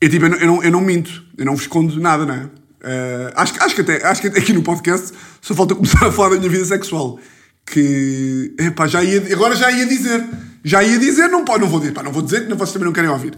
[0.00, 2.34] Eu, tipo, eu, não, eu, não, eu não minto, eu não vos escondo nada, não
[2.34, 2.44] é?
[2.44, 6.30] Uh, acho, acho, que até, acho que aqui no podcast só falta começar a falar
[6.30, 7.18] da minha vida sexual.
[7.64, 8.54] Que.
[8.58, 10.24] Epá, já ia, agora já ia dizer.
[10.68, 12.86] Já ia dizer, não, pode, não vou dizer, pá, não vou dizer, que vocês também
[12.86, 13.36] não querem ouvir.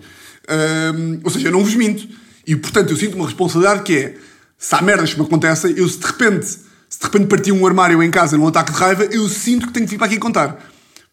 [1.22, 2.08] Ou seja, eu não vos minto.
[2.46, 4.16] E portanto eu sinto uma responsabilidade que é.
[4.58, 6.46] Se há merdas que me acontecem, eu se de repente.
[6.46, 9.72] Se de repente partir um armário em casa num ataque de raiva, eu sinto que
[9.72, 10.58] tenho que vir para aqui contar.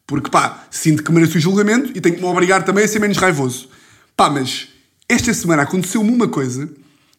[0.08, 2.98] Porque pá, sinto que mereço o julgamento e tenho que me obrigar também a ser
[2.98, 3.70] menos raivoso.
[4.16, 4.70] Pá, mas
[5.08, 6.68] esta semana aconteceu-me uma coisa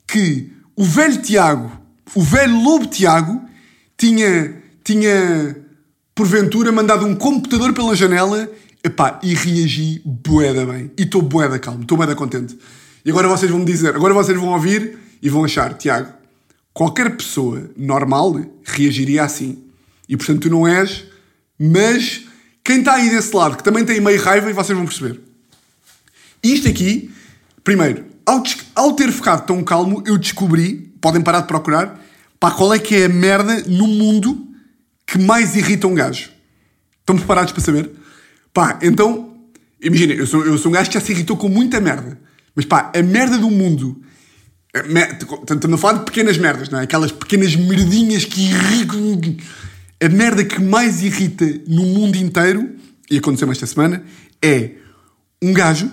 [0.06, 1.70] que o velho Tiago,
[2.14, 3.40] o velho lobo Tiago,
[3.96, 5.56] tinha, tinha
[6.14, 8.50] porventura mandado um computador pela janela
[8.83, 10.91] epá, e reagi boeda bem.
[10.97, 12.59] E estou boeda calmo, estou boeda contente.
[13.05, 16.12] E agora vocês vão me dizer, agora vocês vão ouvir e vão achar, Tiago,
[16.73, 19.64] qualquer pessoa normal reagiria assim.
[20.09, 21.05] E portanto tu não és,
[21.59, 22.23] mas
[22.64, 25.21] quem está aí desse lado, que também tem meio raiva, e vocês vão perceber.
[26.43, 27.11] Isto aqui,
[27.64, 28.43] primeiro, ao,
[28.75, 31.99] ao ter ficado tão calmo, eu descobri, podem parar de procurar,
[32.38, 34.47] pá, qual é que é a merda no mundo
[35.07, 36.31] que mais irrita um gajo.
[37.01, 37.91] Estão preparados para saber?
[38.52, 39.34] Pá, então,
[39.80, 42.18] imagina, eu sou, eu sou um gajo que já se irritou com muita merda.
[42.54, 44.02] Mas pá, a merda do mundo.
[44.74, 46.82] Estamos a falar de pequenas merdas, não é?
[46.82, 49.20] Aquelas pequenas merdinhas que irritam.
[50.00, 52.76] A merda que mais irrita no mundo inteiro,
[53.11, 54.04] e aconteceu-me esta semana,
[54.42, 54.70] é
[55.42, 55.90] um gajo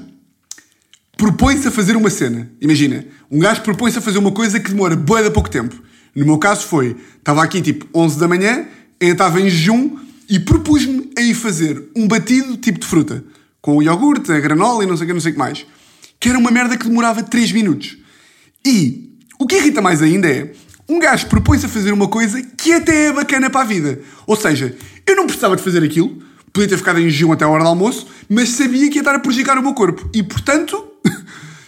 [1.18, 2.52] propõe-se a fazer uma cena.
[2.60, 5.76] Imagina, um gajo propõe-se a fazer uma coisa que demora boa de pouco tempo.
[6.16, 8.66] No meu caso foi, estava aqui tipo 11 da manhã,
[9.00, 9.98] eu estava em jejum
[10.30, 13.24] e propus-me a ir fazer um batido tipo de fruta.
[13.62, 15.66] Com o iogurte, a granola e não sei o que, não sei que mais.
[16.20, 17.98] Que era uma merda que demorava 3 minutos.
[18.66, 20.54] E o que irrita mais ainda é,
[20.88, 24.00] um gajo propõe-se a fazer uma coisa que até é bacana para a vida.
[24.28, 26.22] Ou seja, eu não precisava de fazer aquilo,
[26.54, 29.16] podia ter ficado em jejum até a hora do almoço, mas sabia que ia estar
[29.16, 30.10] a prejudicar o meu corpo.
[30.14, 30.92] E portanto,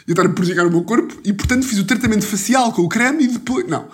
[0.07, 2.89] ia estar a prejudicar o meu corpo, e portanto fiz o tratamento facial com o
[2.89, 3.67] creme e depois.
[3.67, 3.87] Não.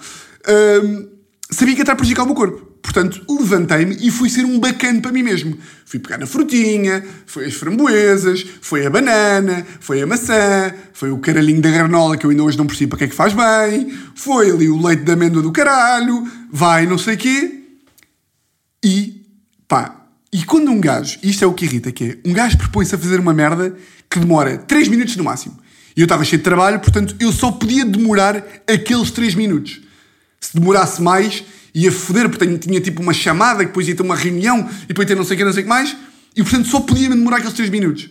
[0.47, 1.09] Um,
[1.49, 2.62] sabia que ia estar a prejudicar o meu corpo.
[2.83, 5.57] Portanto, levantei-me e fui ser um bacana para mim mesmo.
[5.85, 11.17] Fui pegar na frutinha, foi as framboesas, foi a banana, foi a maçã, foi o
[11.17, 13.97] caralhinho da granola que eu ainda hoje não percebo para que é que faz bem,
[14.13, 17.61] foi ali o leite de amêndoa do caralho, vai não sei quê.
[18.83, 19.23] E
[20.31, 22.97] E quando um gajo, isto é o que irrita, que é, um gajo propõe-se a
[22.97, 23.75] fazer uma merda
[24.09, 25.57] que demora 3 minutos no máximo.
[25.95, 29.79] E eu estava cheio de trabalho, portanto eu só podia demorar aqueles 3 minutos.
[30.41, 31.43] Se demorasse mais,
[31.73, 34.87] ia foder, porque tinha, tinha tipo uma chamada, que depois ia ter uma reunião, e
[34.87, 35.95] depois ia ter não sei o que, não sei o que mais,
[36.35, 38.09] e portanto só podia demorar aqueles 3 minutos.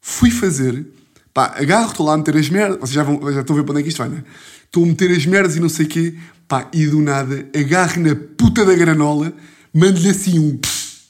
[0.00, 0.86] Fui fazer,
[1.34, 3.64] pá, agarro, estou lá a meter as merdas, vocês já, vão, já estão a ver
[3.64, 4.24] para onde é que isto vai, né?
[4.64, 6.14] Estou a meter as merdas e não sei o quê,
[6.46, 9.32] pá, e do nada agarro na puta da granola,
[9.74, 10.58] mando-lhe assim um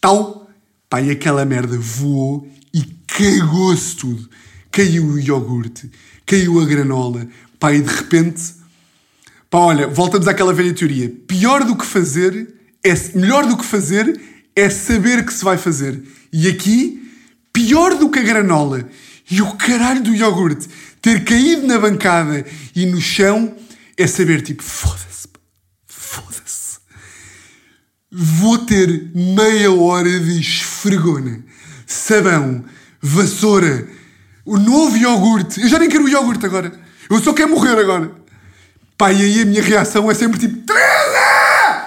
[0.01, 0.51] tal,
[0.89, 4.29] pá, e aquela merda voou e cagou-se tudo.
[4.73, 5.91] Caiu o iogurte,
[6.25, 7.27] caiu a granola,
[7.59, 8.43] pá, e de repente,
[9.51, 11.13] pá, olha, voltamos àquela velha teoria.
[11.27, 14.19] Pior do que fazer, é, melhor do que fazer,
[14.55, 16.03] é saber que se vai fazer.
[16.33, 17.11] E aqui,
[17.53, 18.89] pior do que a granola
[19.31, 20.69] e o caralho do iogurte
[21.03, 23.55] ter caído na bancada e no chão,
[23.97, 25.29] é saber, tipo, foda-se,
[25.87, 26.61] foda-se
[28.11, 31.45] vou ter meia hora de esfregona,
[31.87, 32.65] sabão,
[33.01, 33.89] vassoura,
[34.45, 35.61] o novo iogurte.
[35.61, 36.73] Eu já nem quero o iogurte agora.
[37.09, 38.13] Eu só quero morrer agora.
[39.01, 41.87] Pá, e aí a minha reação é sempre tipo: Teresa!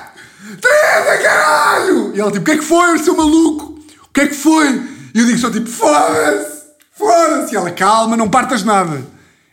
[0.60, 2.12] Teresa, caralho!
[2.16, 3.80] E ela tipo: O que é que foi, seu maluco?
[4.08, 4.82] O que é que foi?
[5.14, 6.64] E eu digo só tipo: Foda-se!
[6.92, 7.54] Foda-se!
[7.54, 9.00] E ela: Calma, não partas nada.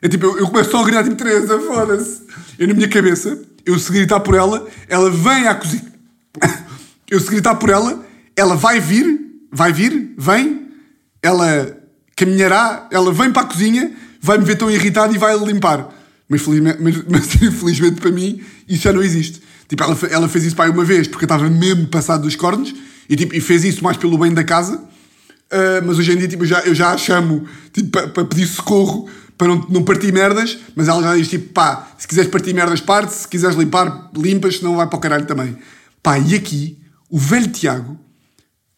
[0.01, 2.23] É tipo, eu, eu começo só a gritar tipo: Teresa, foda-se!
[2.59, 5.93] Eu na minha cabeça, eu se gritar por ela, ela vem à cozinha.
[7.11, 9.21] Eu se gritar por ela, ela vai vir,
[9.51, 10.69] vai vir, vem,
[11.21, 11.77] ela
[12.15, 15.89] caminhará, ela vem para a cozinha, vai me ver tão irritado e vai limpar.
[16.31, 19.43] Mas felizmente, mas, mas, infelizmente para mim isso já não existe.
[19.69, 22.75] Tipo, ela, ela fez isso para uma vez porque eu estava mesmo passado dos cornos
[23.09, 24.77] e, tipo, e fez isso mais pelo bem da casa.
[24.77, 28.25] Uh, mas hoje em dia tipo, eu, já, eu já a chamo tipo, para, para
[28.25, 32.31] pedir socorro para não, não partir merdas, mas ela já diz tipo, pá, se quiseres
[32.31, 35.57] partir merdas, parte, se quiseres limpar, limpas, senão vai para o caralho também.
[36.03, 37.99] Pá, e aqui, o velho Tiago,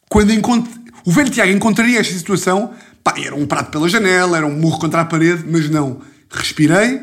[0.08, 0.68] quando encont...
[1.04, 4.78] o velho Tiago encontraria esta situação, pá, era um prato pela janela, era um murro
[4.78, 6.00] contra a parede, mas não.
[6.30, 7.02] Respirei,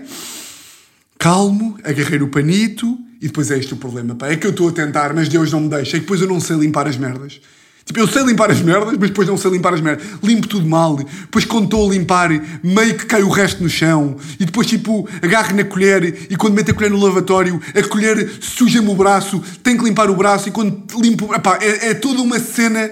[1.19, 4.29] calmo, agarrei o panito e depois é este o problema, pá.
[4.29, 5.91] É que eu estou a tentar, mas Deus não me deixa.
[5.91, 7.41] Que depois eu não sei limpar as merdas.
[7.83, 10.05] Tipo, eu sei limpar as merdas, mas depois não sei limpar as merdas.
[10.23, 10.95] Limpo tudo mal.
[10.95, 12.29] Depois, quando estou a limpar,
[12.63, 14.15] meio que cai o resto no chão.
[14.39, 18.37] E depois, tipo, agarro na colher e quando meto a colher no lavatório, a colher
[18.39, 19.43] suja-me o braço.
[19.61, 21.33] Tenho que limpar o braço e quando limpo.
[21.33, 22.89] Epá, é, é toda uma cena.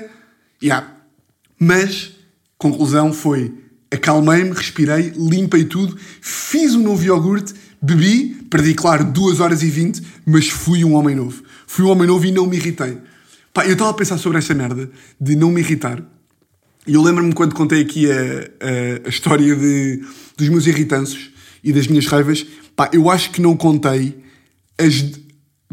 [0.62, 0.88] Yeah.
[1.60, 2.12] Mas,
[2.58, 3.54] conclusão foi:
[3.92, 10.02] acalmei-me, respirei, limpei tudo, fiz um novo iogurte, bebi, perdi, claro, 2 horas e 20,
[10.26, 11.44] mas fui um homem novo.
[11.66, 12.98] Fui um homem novo e não me irritei.
[13.54, 16.04] Pá, eu estava a pensar sobre esta merda de não me irritar.
[16.86, 20.04] E eu lembro-me quando contei aqui a, a, a, história de,
[20.38, 21.32] dos meus irritanços
[21.64, 22.46] e das minhas raivas.
[22.76, 24.18] Pá, eu acho que não contei
[24.78, 25.20] as.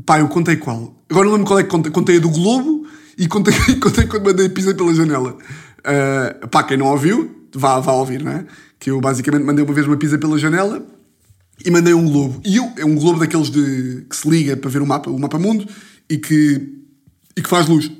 [0.05, 0.97] Pá, eu contei qual?
[1.09, 1.93] Agora não lembro qual é que contei.
[1.93, 2.87] Contei a do Globo
[3.17, 5.37] e contei, contei quando mandei pizza pela janela.
[5.81, 8.47] Uh, pá, quem não ouviu, vá, vá ouvir, não é?
[8.79, 10.85] Que eu basicamente mandei uma vez uma pizza pela janela
[11.64, 12.40] e mandei um globo.
[12.45, 15.19] E eu, é um globo daqueles de, que se liga para ver o mapa, o
[15.19, 15.69] mapa mundo
[16.09, 16.85] e que
[17.37, 17.90] e que faz luz.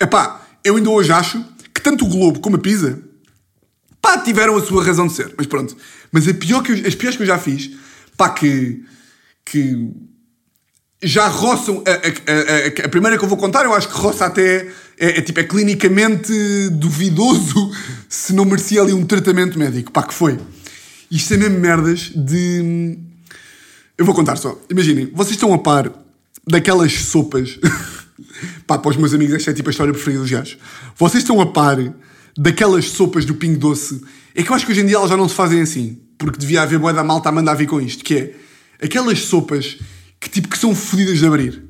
[0.00, 1.42] Epá, eu ainda hoje acho
[1.74, 3.00] que tanto o Globo como a Pisa,
[4.00, 5.34] pá, tiveram a sua razão de ser.
[5.36, 5.76] Mas pronto.
[6.12, 7.70] Mas a pior que eu, as piores que eu já fiz,
[8.16, 8.84] pá, que,
[9.44, 9.90] que
[11.02, 11.82] já roçam.
[11.86, 14.68] A, a, a, a, primeira que eu vou contar, eu acho que roça até.
[14.98, 16.32] É, é, tipo, é clinicamente
[16.72, 17.70] duvidoso
[18.08, 19.92] se não merecia ali um tratamento médico.
[19.92, 20.38] Pá, que foi.
[21.10, 22.98] Isto é mesmo merdas de.
[23.96, 24.58] Eu vou contar só.
[24.70, 25.90] Imaginem, vocês estão a par
[26.46, 27.58] daquelas sopas.
[28.66, 30.58] Pá, para os meus amigos, esta é tipo a história preferida dos gajos.
[30.96, 31.78] Vocês estão a par
[32.36, 34.02] daquelas sopas do Pingo Doce?
[34.34, 35.98] É que eu acho que hoje em dia elas já não se fazem assim.
[36.18, 38.04] Porque devia haver boa da malta a mandar vir com isto.
[38.04, 38.14] Que
[38.80, 39.78] é aquelas sopas
[40.18, 41.62] que tipo que são fodidas de abrir.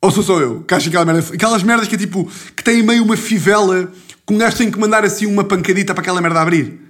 [0.00, 1.34] Ou sou só eu que acho aquela merda.
[1.34, 3.92] Aquelas merdas que é tipo que têm meio uma fivela
[4.26, 6.83] que um gajo tem que mandar assim uma pancadita para aquela merda abrir.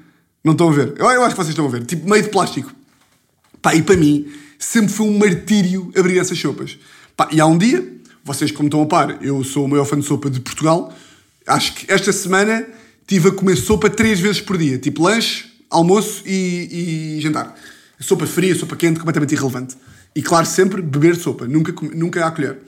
[0.45, 0.95] Não estão a ver?
[0.99, 1.85] Eu, acho que vocês estão a ver.
[1.87, 2.71] Tipo meio de plástico.
[3.63, 6.79] Pá, e para mim sempre foi um martírio abrir essas sopas.
[7.17, 9.99] Pá, e há um dia vocês, como estão a par, eu sou o maior fã
[9.99, 10.95] de sopa de Portugal.
[11.47, 12.67] Acho que esta semana
[13.07, 14.79] tive a comer sopa três vezes por dia.
[14.79, 17.55] Tipo lanche, almoço e, e jantar.
[18.01, 19.77] Sopa fria, sopa quente, completamente irrelevante.
[20.15, 22.59] E claro, sempre beber sopa, nunca, nunca à colher.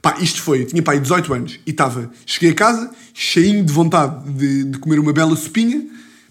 [0.00, 4.30] Pá, isto foi, tinha pai 18 anos e estava, cheguei a casa, cheinho de vontade
[4.32, 5.84] de, de comer uma bela sopinha,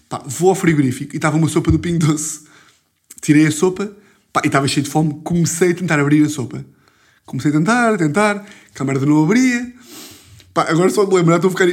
[0.08, 2.42] pá, vou ao frigorífico e estava uma sopa do Pingo Doce.
[3.20, 3.90] Tirei a sopa,
[4.32, 6.64] pá, e estava cheio de fome, comecei a tentar abrir a sopa.
[7.26, 8.46] Comecei a tentar, a tentar,
[8.78, 9.72] a merda não abria.
[10.54, 11.68] Pá, agora só me lembrar, estou a ficar.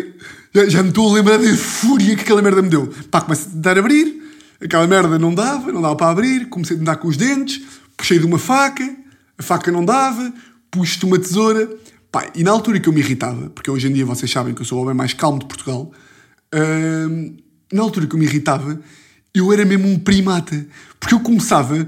[0.53, 2.87] Já, já me estou a lembrar da fúria que aquela merda me deu.
[3.09, 4.21] Pá, comecei a tentar abrir,
[4.61, 6.49] aquela merda não dava, não dava para abrir.
[6.49, 7.61] Comecei a tentar com os dentes,
[7.95, 8.83] puxei de uma faca,
[9.37, 10.33] a faca não dava,
[10.69, 11.69] pus de uma tesoura,
[12.15, 14.61] Pá, e na altura que eu me irritava, porque hoje em dia vocês sabem que
[14.61, 15.91] eu sou o homem mais calmo de Portugal,
[16.53, 17.35] hum,
[17.71, 18.79] na altura que eu me irritava,
[19.33, 20.65] eu era mesmo um primata.
[20.99, 21.87] Porque eu começava.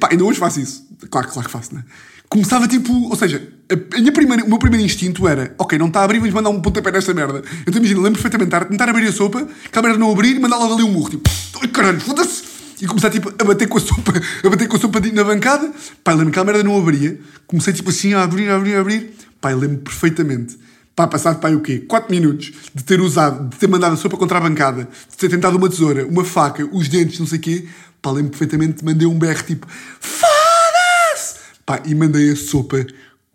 [0.00, 0.86] Pá, ainda hoje faço isso.
[1.10, 1.84] Claro, claro que faço, né?
[2.28, 2.92] Começava tipo.
[3.08, 6.04] Ou seja, a, a minha primeira, o meu primeiro instinto era: ok, não está a
[6.04, 7.42] abrir, vamos mandar um pontapé nesta merda.
[7.62, 10.74] Então imagina, lembro perfeitamente de tentar abrir a sopa, aquela merda não abrir mandar logo
[10.74, 11.10] ali um murro.
[11.10, 11.28] Tipo,
[11.72, 12.56] caralho, foda-se!
[12.80, 14.12] E começar tipo a bater com a sopa,
[14.44, 15.72] a bater com a sopa na bancada.
[16.02, 17.18] Pá, lembro que aquela merda não abria.
[17.46, 19.14] Comecei tipo assim a abrir, a abrir, a abrir.
[19.44, 20.58] Eu lembro perfeitamente.
[20.96, 21.80] Pá, passado pá, o quê?
[21.80, 25.28] 4 minutos de ter usado, de ter mandado a sopa contra a bancada, de ter
[25.28, 27.68] tentado uma tesoura, uma faca, os dentes, não sei o quê.
[28.00, 29.66] Pá, lembro perfeitamente, mandei um berro tipo
[30.00, 31.34] Foda-se!
[31.66, 32.86] Pá, e mandei a sopa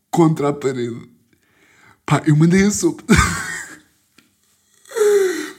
[0.10, 1.08] contra a parede.
[2.04, 3.04] Pá, eu mandei a sopa.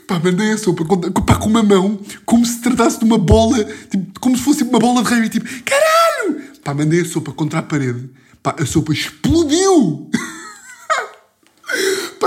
[0.08, 3.64] Pá, mandei a sopa contra, pá, com uma mão, como se tratasse de uma bola,
[3.88, 6.42] tipo, como se fosse uma bola de rugby, tipo, caralho!
[6.64, 8.10] Pá, mandei a sopa contra a parede.
[8.42, 10.10] Pá, a sopa explodiu!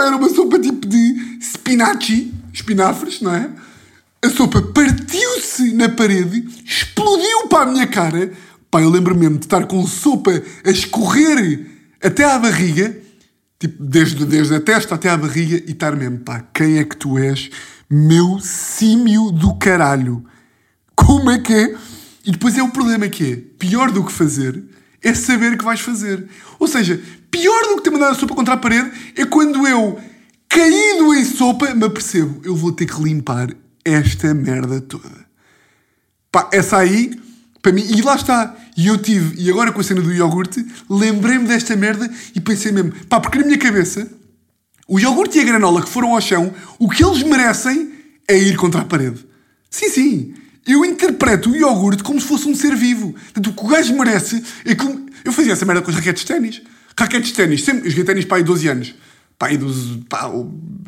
[0.02, 3.50] Era uma sopa tipo de spinaci, espinafres, não é?
[4.24, 8.32] A sopa partiu-se na parede, explodiu para a minha cara.
[8.72, 10.32] Pá, eu lembro mesmo de estar com sopa
[10.66, 11.68] a escorrer
[12.04, 12.98] até à barriga,
[13.60, 16.98] tipo, desde, desde a testa até à barriga, e estar mesmo, pá, quem é que
[16.98, 17.50] tu és,
[17.90, 20.26] meu símio do caralho?
[20.96, 21.76] Como é que é?
[22.26, 24.64] E depois é o problema que é, pior do que fazer,
[25.04, 26.28] é saber que vais fazer.
[26.60, 27.00] Ou seja,
[27.36, 30.00] pior do que ter mandado a sopa contra a parede é quando eu,
[30.48, 33.50] caído em sopa, me apercebo, eu vou ter que limpar
[33.84, 35.26] esta merda toda.
[36.32, 37.12] Pá, essa aí,
[37.62, 38.56] para mim, e lá está.
[38.78, 42.72] E eu tive, e agora com a cena do iogurte, lembrei-me desta merda e pensei
[42.72, 44.10] mesmo, pá, porque na minha cabeça,
[44.88, 47.92] o iogurte e a granola que foram ao chão, o que eles merecem
[48.28, 49.26] é ir contra a parede.
[49.70, 50.34] Sim, sim.
[50.66, 53.14] Eu interpreto o iogurte como se fosse um ser vivo.
[53.14, 55.06] Portanto, o que o gajo merece é como.
[55.24, 56.62] Eu fazia essa merda com as raquetes de ténis.
[56.98, 57.90] Raquetes de ténis, sempre.
[57.90, 58.96] Joguei ténis para aí 12 anos.
[59.38, 59.98] Pá, aí dos.
[60.08, 60.30] Pá,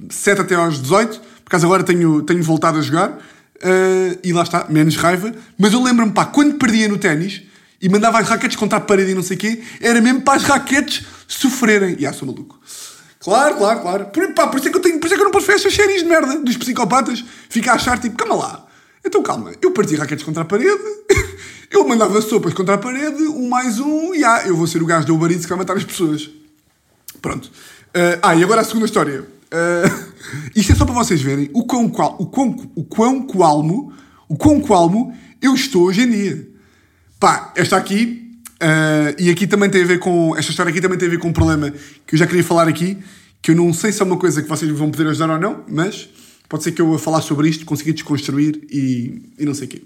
[0.09, 1.19] 7 até aos 18.
[1.19, 3.17] Por acaso agora tenho, tenho voltado a jogar.
[3.61, 5.33] eh, e lá está, menos raiva.
[5.57, 7.41] Mas eu lembro-me, pá, quando perdia no ténis
[7.81, 10.35] e mandava as raquetes contra a parede e não sei o quê, era mesmo para
[10.35, 11.95] as raquetes sofrerem.
[11.99, 12.59] E ah, sou maluco.
[13.19, 14.05] Claro, claro, claro.
[14.05, 15.47] Por, pá, por, isso é que eu tenho, por isso é que eu não posso
[15.47, 17.23] ver estas séries de merda dos psicopatas.
[17.49, 18.66] Fica a achar tipo, calma lá.
[19.07, 20.83] Então calma, eu parti raquetes contra a parede,
[21.71, 24.85] eu mandava sopas contra a parede, um mais um, e ah, eu vou ser o
[24.85, 26.29] gajo do Uber Eats que vai matar as pessoas.
[27.21, 27.49] Pronto.
[27.93, 29.25] Ah, ah, e agora a segunda história.
[29.49, 29.89] Ah,
[30.53, 33.93] isto é só para vocês verem o quão, qual, o quão, o quão qualmo,
[34.27, 36.49] o quão qualmo eu estou hoje em dia.
[37.17, 40.97] Pá, esta aqui, ah, e aqui também tem a ver com, esta história aqui também
[40.97, 41.71] tem a ver com um problema
[42.05, 42.97] que eu já queria falar aqui,
[43.41, 45.63] que eu não sei se é uma coisa que vocês vão poder ajudar ou não,
[45.69, 46.09] mas
[46.49, 49.69] pode ser que eu a falar sobre isto consiga desconstruir e, e não sei o
[49.69, 49.81] quê.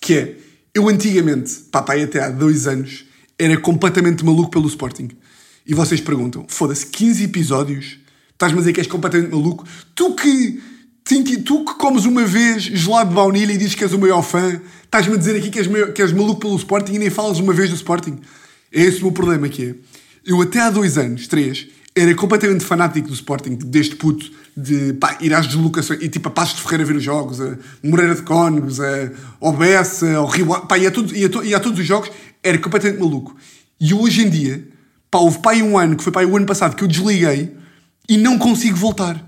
[0.00, 0.36] Que é,
[0.74, 1.52] eu antigamente,
[1.88, 3.04] aí até há dois anos,
[3.38, 5.08] era completamente maluco pelo Sporting.
[5.66, 7.98] E vocês perguntam, foda-se, 15 episódios?
[8.32, 9.64] Estás-me a dizer que és completamente maluco?
[9.94, 10.60] Tu que,
[11.44, 14.60] tu que comes uma vez gelado de baunilha e dizes que és o maior fã,
[14.84, 17.38] estás-me a dizer aqui que és, maior- que és maluco pelo Sporting e nem falas
[17.38, 18.18] uma vez do Sporting?
[18.72, 19.74] É esse o meu problema que é.
[20.24, 25.16] Eu até há dois anos, três, era completamente fanático do Sporting, deste puto, de pá,
[25.20, 28.22] ir às deslocações, e tipo a Passos de Ferreira ver os jogos, a Moreira de
[28.22, 29.10] Cónegos, a
[29.40, 31.86] ao Bessa, ao Rio, pá, ia a, todos, ia, a to- ia a todos os
[31.86, 32.10] jogos,
[32.42, 33.36] era completamente maluco.
[33.80, 34.66] E hoje em dia,
[35.10, 37.54] pá, houve pá, um ano, que foi pá, o ano passado, que eu desliguei
[38.08, 39.24] e não consigo voltar.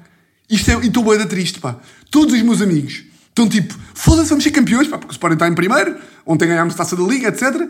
[0.50, 1.78] Isto é, e estou boeda triste, pá.
[2.10, 5.48] Todos os meus amigos estão tipo, foda-se, vamos ser campeões, pá, porque o Sporting está
[5.48, 7.68] em primeiro, ontem ganhámos taça da Liga, etc.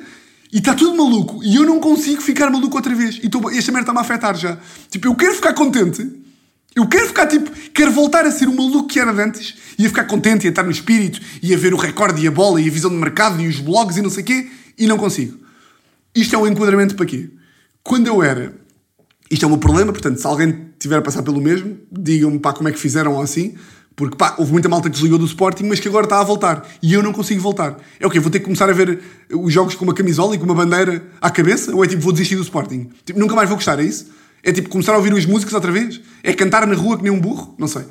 [0.52, 1.42] E está tudo maluco.
[1.44, 3.20] E eu não consigo ficar maluco outra vez.
[3.22, 4.58] E tô, esta merda está-me a afetar já.
[4.90, 6.10] Tipo, eu quero ficar contente.
[6.74, 9.54] Eu quero ficar tipo, quero voltar a ser o maluco que era antes.
[9.78, 12.28] E a ficar contente, e a estar no espírito, e a ver o recorde e
[12.28, 14.50] a bola, e a visão de mercado, e os blogs e não sei o quê.
[14.78, 15.38] E não consigo.
[16.14, 17.30] Isto é um enquadramento para quê?
[17.82, 18.54] Quando eu era.
[19.30, 22.68] Isto é meu problema, portanto, se alguém tiver a passar pelo mesmo, digam-me pá, como
[22.68, 23.54] é que fizeram ou assim.
[23.94, 26.66] Porque pá, houve muita malta que desligou do Sporting, mas que agora está a voltar.
[26.82, 27.76] E eu não consigo voltar.
[28.00, 28.18] É o quê?
[28.20, 31.04] Vou ter que começar a ver os jogos com uma camisola e com uma bandeira
[31.20, 31.74] à cabeça?
[31.74, 32.90] Ou é tipo, vou desistir do Sporting?
[33.04, 34.06] Tipo, nunca mais vou gostar, é isso?
[34.42, 36.00] É tipo, começar a ouvir as músicas outra vez?
[36.22, 37.54] É cantar na rua que nem um burro?
[37.58, 37.84] Não sei.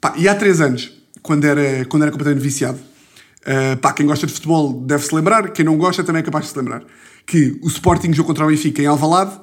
[0.00, 2.78] Pá, e há três anos, quando era, quando era completamente viciado,
[3.44, 6.52] Uh, pá, quem gosta de futebol deve-se lembrar, quem não gosta também é capaz de
[6.52, 6.82] se lembrar,
[7.26, 9.38] que o Sporting jogou contra o Benfica em Alvalade,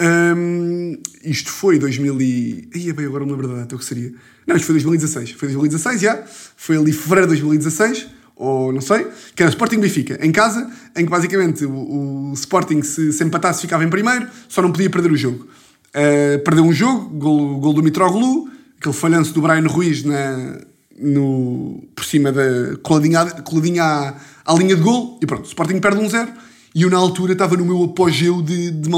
[0.00, 2.68] um, isto foi 2000 e...
[2.74, 4.12] Ia bem, agora não lembro da data, o que seria?
[4.46, 6.24] Não, isto foi 2016, foi 2016, já,
[6.56, 11.04] foi ali fevereiro de 2016, ou não sei, que era Sporting Benfica, em casa, em
[11.04, 15.12] que basicamente o, o Sporting se, se empatasse ficava em primeiro, só não podia perder
[15.12, 15.46] o jogo.
[15.94, 20.58] Uh, perdeu um jogo, gol, gol do Mitroglou, aquele falhanço do Brian Ruiz na,
[20.98, 24.14] no, por cima da coladinha, coladinha à,
[24.46, 26.32] à linha de gol e pronto, o Sporting perde um zero
[26.74, 28.90] e eu na altura estava no meu apogeu de, de.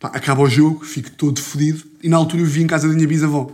[0.00, 1.84] Pá, acaba o jogo, fico todo fodido.
[2.02, 3.50] E na altura eu vi em casa da minha bisavó.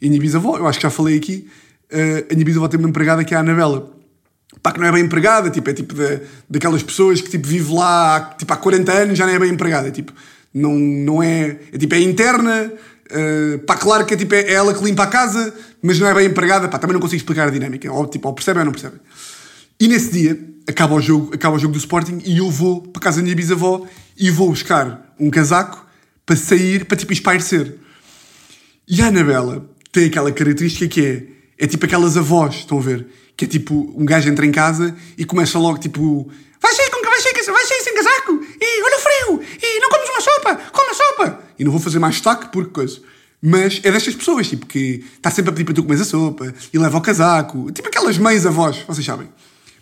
[0.00, 1.48] E a minha bisavó, eu acho que já falei aqui,
[1.90, 3.90] eh, a minha bisavó tem uma empregada que é a Anabela.
[4.62, 7.72] Pá, que não é bem empregada, tipo, é tipo de, daquelas pessoas que tipo, vive
[7.72, 9.88] lá há, tipo, há 40 anos já não é bem empregada.
[9.88, 10.12] É, tipo,
[10.54, 11.58] não, não é.
[11.72, 12.72] É tipo, é interna.
[13.10, 16.14] Uh, pá, claro que é, tipo, é ela que limpa a casa, mas não é
[16.14, 16.68] bem empregada.
[16.68, 17.90] Pá, também não consigo explicar a dinâmica.
[17.92, 19.00] Ou, tipo, ou percebem ou não percebem.
[19.80, 23.02] E nesse dia, acaba o jogo, acaba o jogo do Sporting e eu vou para
[23.02, 23.86] casa da minha bisavó
[24.16, 25.84] e vou buscar um casaco
[26.24, 27.76] para sair, para tipo espairecer.
[28.88, 33.06] E a Anabela tem aquela característica que é, é tipo aquelas avós, estão a ver?
[33.36, 37.02] Que é tipo, um gajo entra em casa e começa logo tipo, vai sair, com,
[37.02, 40.56] vai sair, vai sair sem casaco, e olha o frio, e não comes uma sopa,
[40.72, 41.42] come a sopa.
[41.58, 43.00] E não vou fazer mais destaque porque coisa.
[43.44, 46.54] Mas é destas pessoas, tipo, que está sempre a pedir para tu comer a sopa
[46.72, 47.72] e leva o casaco.
[47.72, 49.28] Tipo aquelas mães avós, vocês sabem.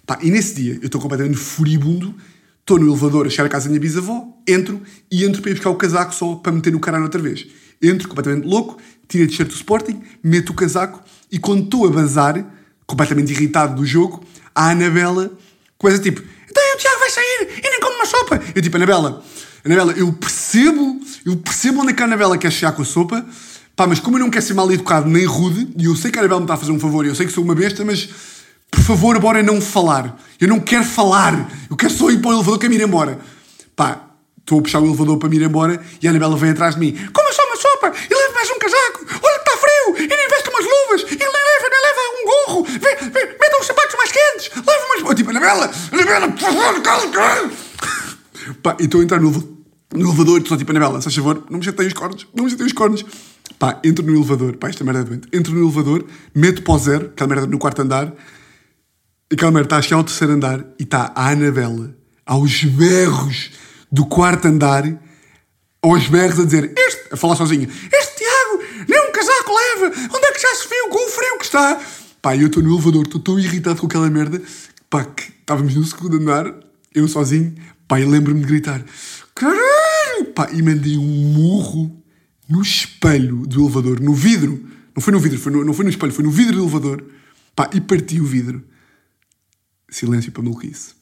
[0.06, 2.14] Pá, e nesse dia eu estou completamente furibundo,
[2.60, 5.54] estou no elevador a chegar à casa da minha bisavó, entro e entro para ir
[5.54, 7.46] buscar o casaco só para meter no caralho outra vez.
[7.82, 11.90] Entro completamente louco, tiro a t-shirt do Sporting, meto o casaco e quando estou a
[11.90, 12.42] bazar,
[12.90, 14.22] completamente irritado do jogo,
[14.54, 15.30] a Anabela
[15.78, 18.40] começa tipo: Então o Tiago vai sair e nem come uma sopa.
[18.54, 19.22] Eu tipo, Anabela,
[19.64, 23.24] Anabela, eu percebo, eu percebo onde é que a Anabela quer chegar com a sopa,
[23.74, 26.18] pá, mas como eu não quero ser mal educado nem rude, e eu sei que
[26.18, 28.08] a Anabela me está a fazer um favor, eu sei que sou uma besta, mas
[28.70, 30.16] por favor, bora não falar.
[30.40, 31.50] Eu não quero falar.
[31.68, 33.18] Eu quero só ir para o elevador que é me ir embora.
[33.74, 34.00] Pá,
[34.38, 36.80] estou a puxar o elevador para me ir embora e a Anabela vem atrás de
[36.80, 36.92] mim.
[37.12, 39.06] Coma só uma sopa e leva mais um casaco.
[39.22, 39.39] Olha
[39.94, 42.66] frio e nem veste umas luvas e nem leva, nem leva um gorro.
[42.70, 44.50] Meta uns sapatos mais quentes.
[44.56, 45.14] Leva umas...
[45.14, 47.50] Tipo, Anabela, Anabela, por favor, cala.
[48.62, 49.30] Pá, e estou a entrar no,
[49.94, 52.44] no elevador e estou tipo, Anabela, se faz favor, não me chatei os cornos, não
[52.44, 53.04] me chatei os cornos.
[53.58, 55.28] Pá, entro no elevador, pá, esta merda é doente.
[55.32, 58.12] Entro no elevador, meto para o zero, aquela merda no quarto andar,
[59.32, 61.94] Aquela merda está a chegar ao terceiro andar e está a Anabela
[62.26, 63.52] aos berros
[63.90, 64.84] do quarto andar,
[65.80, 68.24] aos berros a dizer, este, a falar sozinha, este
[69.60, 71.80] leva, onde é que já se viu com o frio que está?
[72.22, 74.42] Pá, eu estou no elevador, estou tão irritado com aquela merda,
[74.88, 76.54] pá, que estávamos no segundo andar,
[76.94, 77.54] eu sozinho,
[77.88, 78.84] pá, e lembro-me de gritar,
[79.34, 82.02] caralho, pá, e mandei um murro
[82.48, 85.90] no espelho do elevador, no vidro, não foi no vidro, foi no, não foi no
[85.90, 87.04] espelho, foi no vidro do elevador,
[87.54, 88.62] pá, e parti o vidro.
[89.88, 90.94] Silêncio para maluquice.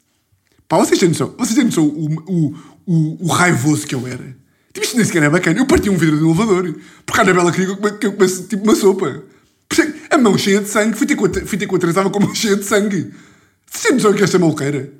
[0.69, 2.55] Pá, vocês têm noção, vocês têm noção o, o,
[2.87, 4.37] o, o raivoso que eu era?
[4.79, 5.59] Tipo, isto nem sequer é bacana.
[5.59, 6.75] Eu parti um vidro um elevador.
[7.05, 9.25] Porque a Anabela queria que eu comesse tipo uma sopa.
[10.11, 10.97] A mão cheia de sangue.
[10.97, 13.13] Fui ter com a, com a Teresa, com a mão cheia de sangue.
[13.71, 14.91] Vocês noção que esta maluqueira?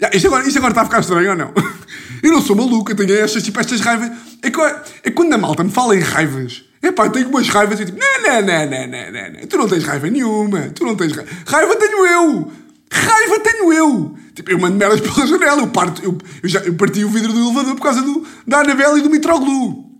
[0.00, 1.52] Yeah, isto, agora, isto agora está a ficar estranho ou não?
[2.22, 4.10] Eu não sou maluco, eu tenho estas, tipo, estas raivas.
[4.42, 4.60] É, que,
[5.04, 6.64] é quando a malta me fala em raivas.
[6.82, 9.46] É pá, tenho umas raivas e tipo, não, não, não, não, não, não.
[9.46, 10.70] Tu não tens raiva nenhuma.
[10.70, 11.30] Tu não tens raiva.
[11.46, 12.52] Raiva tenho eu.
[12.90, 14.16] Raiva tenho eu!
[14.34, 17.32] Tipo, eu mando merdas pela janela, eu, parto, eu, eu, já, eu parti o vidro
[17.32, 19.92] do elevador por causa do, da Anabela e do Mitroglou.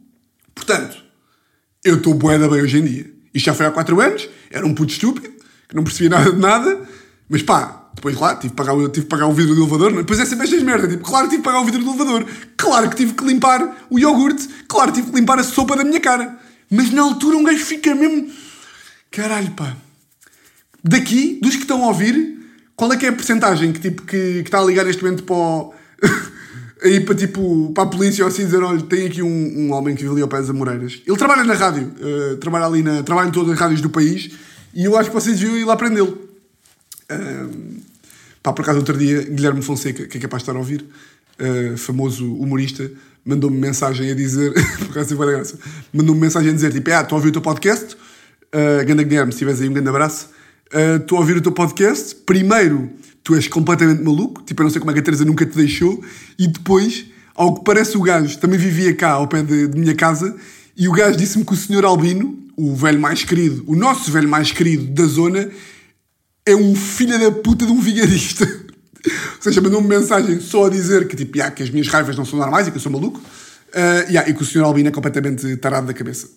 [0.55, 0.97] Portanto,
[1.85, 3.13] eu estou boeda bem hoje em dia.
[3.35, 5.29] Isto já foi há 4 anos, era um puto estúpido,
[5.69, 6.89] que não percebia nada de nada,
[7.29, 10.19] mas pá, depois lá tive que pagar, tive que pagar o vidro do elevador, depois
[10.21, 12.89] é sempre estas merdas, tipo, claro que tive que pagar o vidro do elevador, claro
[12.91, 16.01] que tive que limpar o iogurte, claro que tive que limpar a sopa da minha
[16.01, 16.39] cara.
[16.71, 18.31] Mas na altura um gajo fica mesmo.
[19.11, 19.77] Caralho, pá.
[20.85, 22.38] Daqui, dos que estão a ouvir,
[22.79, 25.25] qual é que é a porcentagem que, tipo, que, que está a ligar neste momento
[25.25, 25.75] para o...
[26.81, 29.97] aí para, tipo, para a polícia ou assim dizer, olha, tem aqui um, um homem
[29.97, 31.03] que vive ali ao pé das Amoreiras.
[31.05, 33.03] Ele trabalha na rádio, uh, trabalha ali na...
[33.03, 34.31] trabalha em todas as rádios do país
[34.73, 36.17] e eu acho que vocês deviam ir lá prendê-lo.
[37.11, 37.83] Uh,
[38.45, 40.87] pá, por acaso outro dia, Guilherme Fonseca, que é capaz de estar a ouvir,
[41.41, 42.89] uh, famoso humorista,
[43.25, 45.59] mandou-me mensagem a dizer, por acaso foi graça,
[45.93, 49.33] mandou-me mensagem a dizer, tipo, ah, estou a ouvir o teu podcast, uh, Ganda Guilherme,
[49.33, 50.38] se tiveres aí um grande abraço,
[50.73, 52.15] estou uh, a ouvir o teu podcast.
[52.27, 52.91] Primeiro,
[53.29, 55.55] tu és completamente maluco, tipo, eu não sei como é que a Teresa nunca te
[55.55, 56.03] deixou,
[56.39, 59.95] e depois, ao que parece, o gajo também vivia cá, ao pé de, de minha
[59.95, 60.35] casa,
[60.75, 64.29] e o gajo disse-me que o senhor Albino, o velho mais querido, o nosso velho
[64.29, 65.51] mais querido da zona,
[66.47, 68.45] é um filho da puta de um vigarista.
[69.37, 72.25] Ou seja, mandou-me mensagem só a dizer que, tipo, yeah, que as minhas raivas não
[72.25, 74.91] são normais e que eu sou maluco, uh, yeah, e que o senhor Albino é
[74.91, 76.29] completamente tarado da cabeça.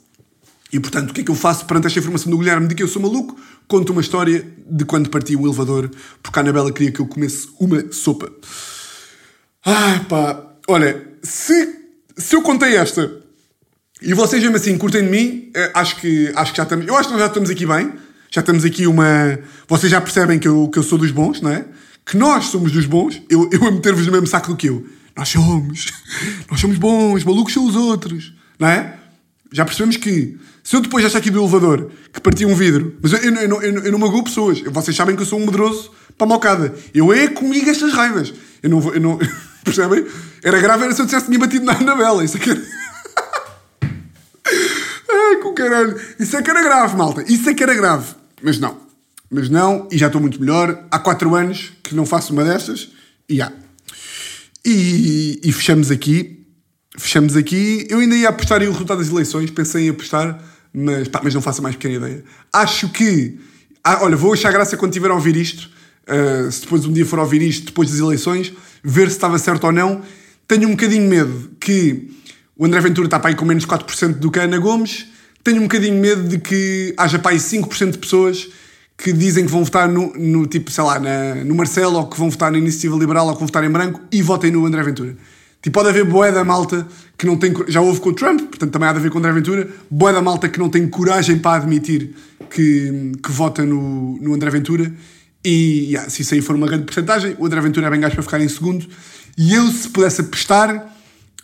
[0.71, 2.83] E portanto, o que é que eu faço perante esta informação do Guilherme de que
[2.83, 3.37] eu sou maluco?
[3.67, 5.91] Conto uma história de quando parti o elevador,
[6.23, 8.31] porque a Anabela queria que eu comesse uma sopa.
[9.65, 11.75] Ah, pá, olha, se,
[12.17, 13.21] se eu contei esta
[14.01, 16.87] e vocês mesmo assim curtem de mim, eh, acho que, acho que já estamos.
[16.87, 17.93] Eu acho que nós já estamos aqui bem.
[18.31, 19.39] Já estamos aqui uma.
[19.67, 21.65] Vocês já percebem que eu, que eu sou dos bons, não é?
[22.05, 23.21] Que nós somos dos bons.
[23.29, 24.87] Eu, eu a meter-vos no mesmo saco do que eu.
[25.15, 25.85] Nós somos.
[26.49, 28.97] Nós somos bons, malucos são os outros, não é?
[29.51, 33.11] Já percebemos que se eu depois achar aqui do elevador que parti um vidro, mas
[33.13, 35.91] eu, eu, eu, eu, eu não magoo pessoas, vocês sabem que eu sou um medroso
[36.17, 36.73] para a mocada.
[36.93, 38.33] Eu é comigo estas raivas.
[38.63, 38.93] Eu não vou.
[38.93, 39.19] Eu não,
[39.63, 40.05] percebem?
[40.43, 42.23] Era grave era se eu dissesse que tinha batido na Anabela.
[42.23, 42.61] Isso é que era...
[45.41, 45.99] com caralho.
[46.19, 47.23] Isso é que era grave, malta.
[47.27, 48.15] Isso é que era grave.
[48.41, 48.77] Mas não.
[49.29, 50.85] Mas não, e já estou muito melhor.
[50.91, 52.89] Há 4 anos que não faço uma destas,
[53.29, 53.51] e há.
[54.63, 56.40] E, e fechamos aqui.
[56.97, 57.87] Fechamos aqui.
[57.89, 60.39] Eu ainda ia apostar em o resultado das eleições, pensei em apostar,
[60.73, 62.23] mas, pá, mas não faço a mais pequena ideia.
[62.51, 63.39] Acho que.
[63.83, 65.69] Ah, olha, vou achar graça quando tiver a ouvir isto.
[66.07, 68.51] Uh, se depois um dia for a ouvir isto, depois das eleições,
[68.83, 70.01] ver se estava certo ou não.
[70.47, 72.11] Tenho um bocadinho medo que
[72.57, 75.07] o André Ventura está para aí com menos 4% do que a Ana Gomes.
[75.43, 78.49] Tenho um bocadinho medo de que haja para aí 5% de pessoas
[78.97, 82.17] que dizem que vão votar no, no tipo, sei lá, na, no Marcelo, ou que
[82.19, 84.83] vão votar na Iniciativa Liberal, ou que vão votar em branco, e votem no André
[84.83, 85.15] Ventura.
[85.61, 86.87] Tipo, pode haver boé da malta
[87.17, 87.53] que não tem...
[87.67, 89.69] Já houve com o Trump, portanto também há de haver com André Ventura.
[89.89, 92.15] Boé da malta que não tem coragem para admitir
[92.49, 94.91] que, que vota no, no André Ventura.
[95.43, 98.15] E yeah, se isso aí for uma grande porcentagem, o André Ventura é bem gajo
[98.15, 98.87] para ficar em segundo.
[99.37, 100.95] E eu, se pudesse apostar,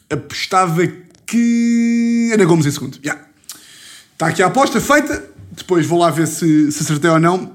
[0.10, 0.88] apostava
[1.26, 2.98] que Ana Gomes em segundo.
[3.04, 3.24] Yeah.
[4.14, 5.24] Está aqui a aposta feita.
[5.52, 7.54] Depois vou lá ver se, se acertei ou não.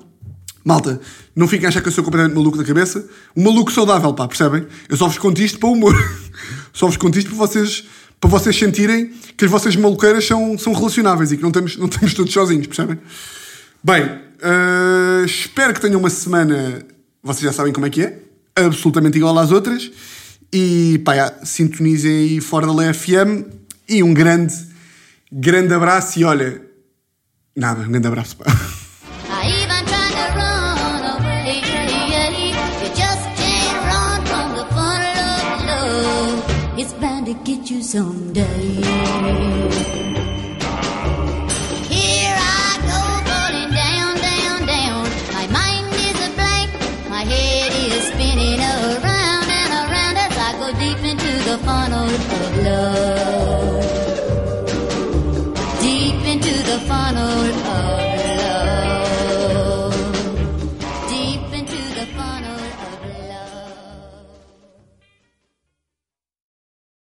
[0.64, 1.00] Malta,
[1.34, 3.06] não fiquem a achar que eu sou completamente maluco da cabeça.
[3.34, 4.66] Um maluco saudável, pá, percebem?
[4.88, 5.94] Eu só vos conto isto para o humor.
[6.72, 7.84] só vos conto isto para vocês,
[8.20, 11.86] para vocês sentirem que as vossas maluqueiras são, são relacionáveis e que não estamos, não
[11.86, 12.98] estamos todos sozinhos, percebem?
[13.82, 16.84] Bem, uh, espero que tenham uma semana,
[17.22, 18.18] vocês já sabem como é que é,
[18.54, 19.90] absolutamente igual às outras.
[20.52, 23.46] E pá, já, sintonizem aí fora da Lei FM
[23.88, 24.54] e um grande,
[25.32, 26.60] grande abraço e olha,
[27.56, 28.44] nada, um grande abraço, pá.
[37.92, 38.61] someday.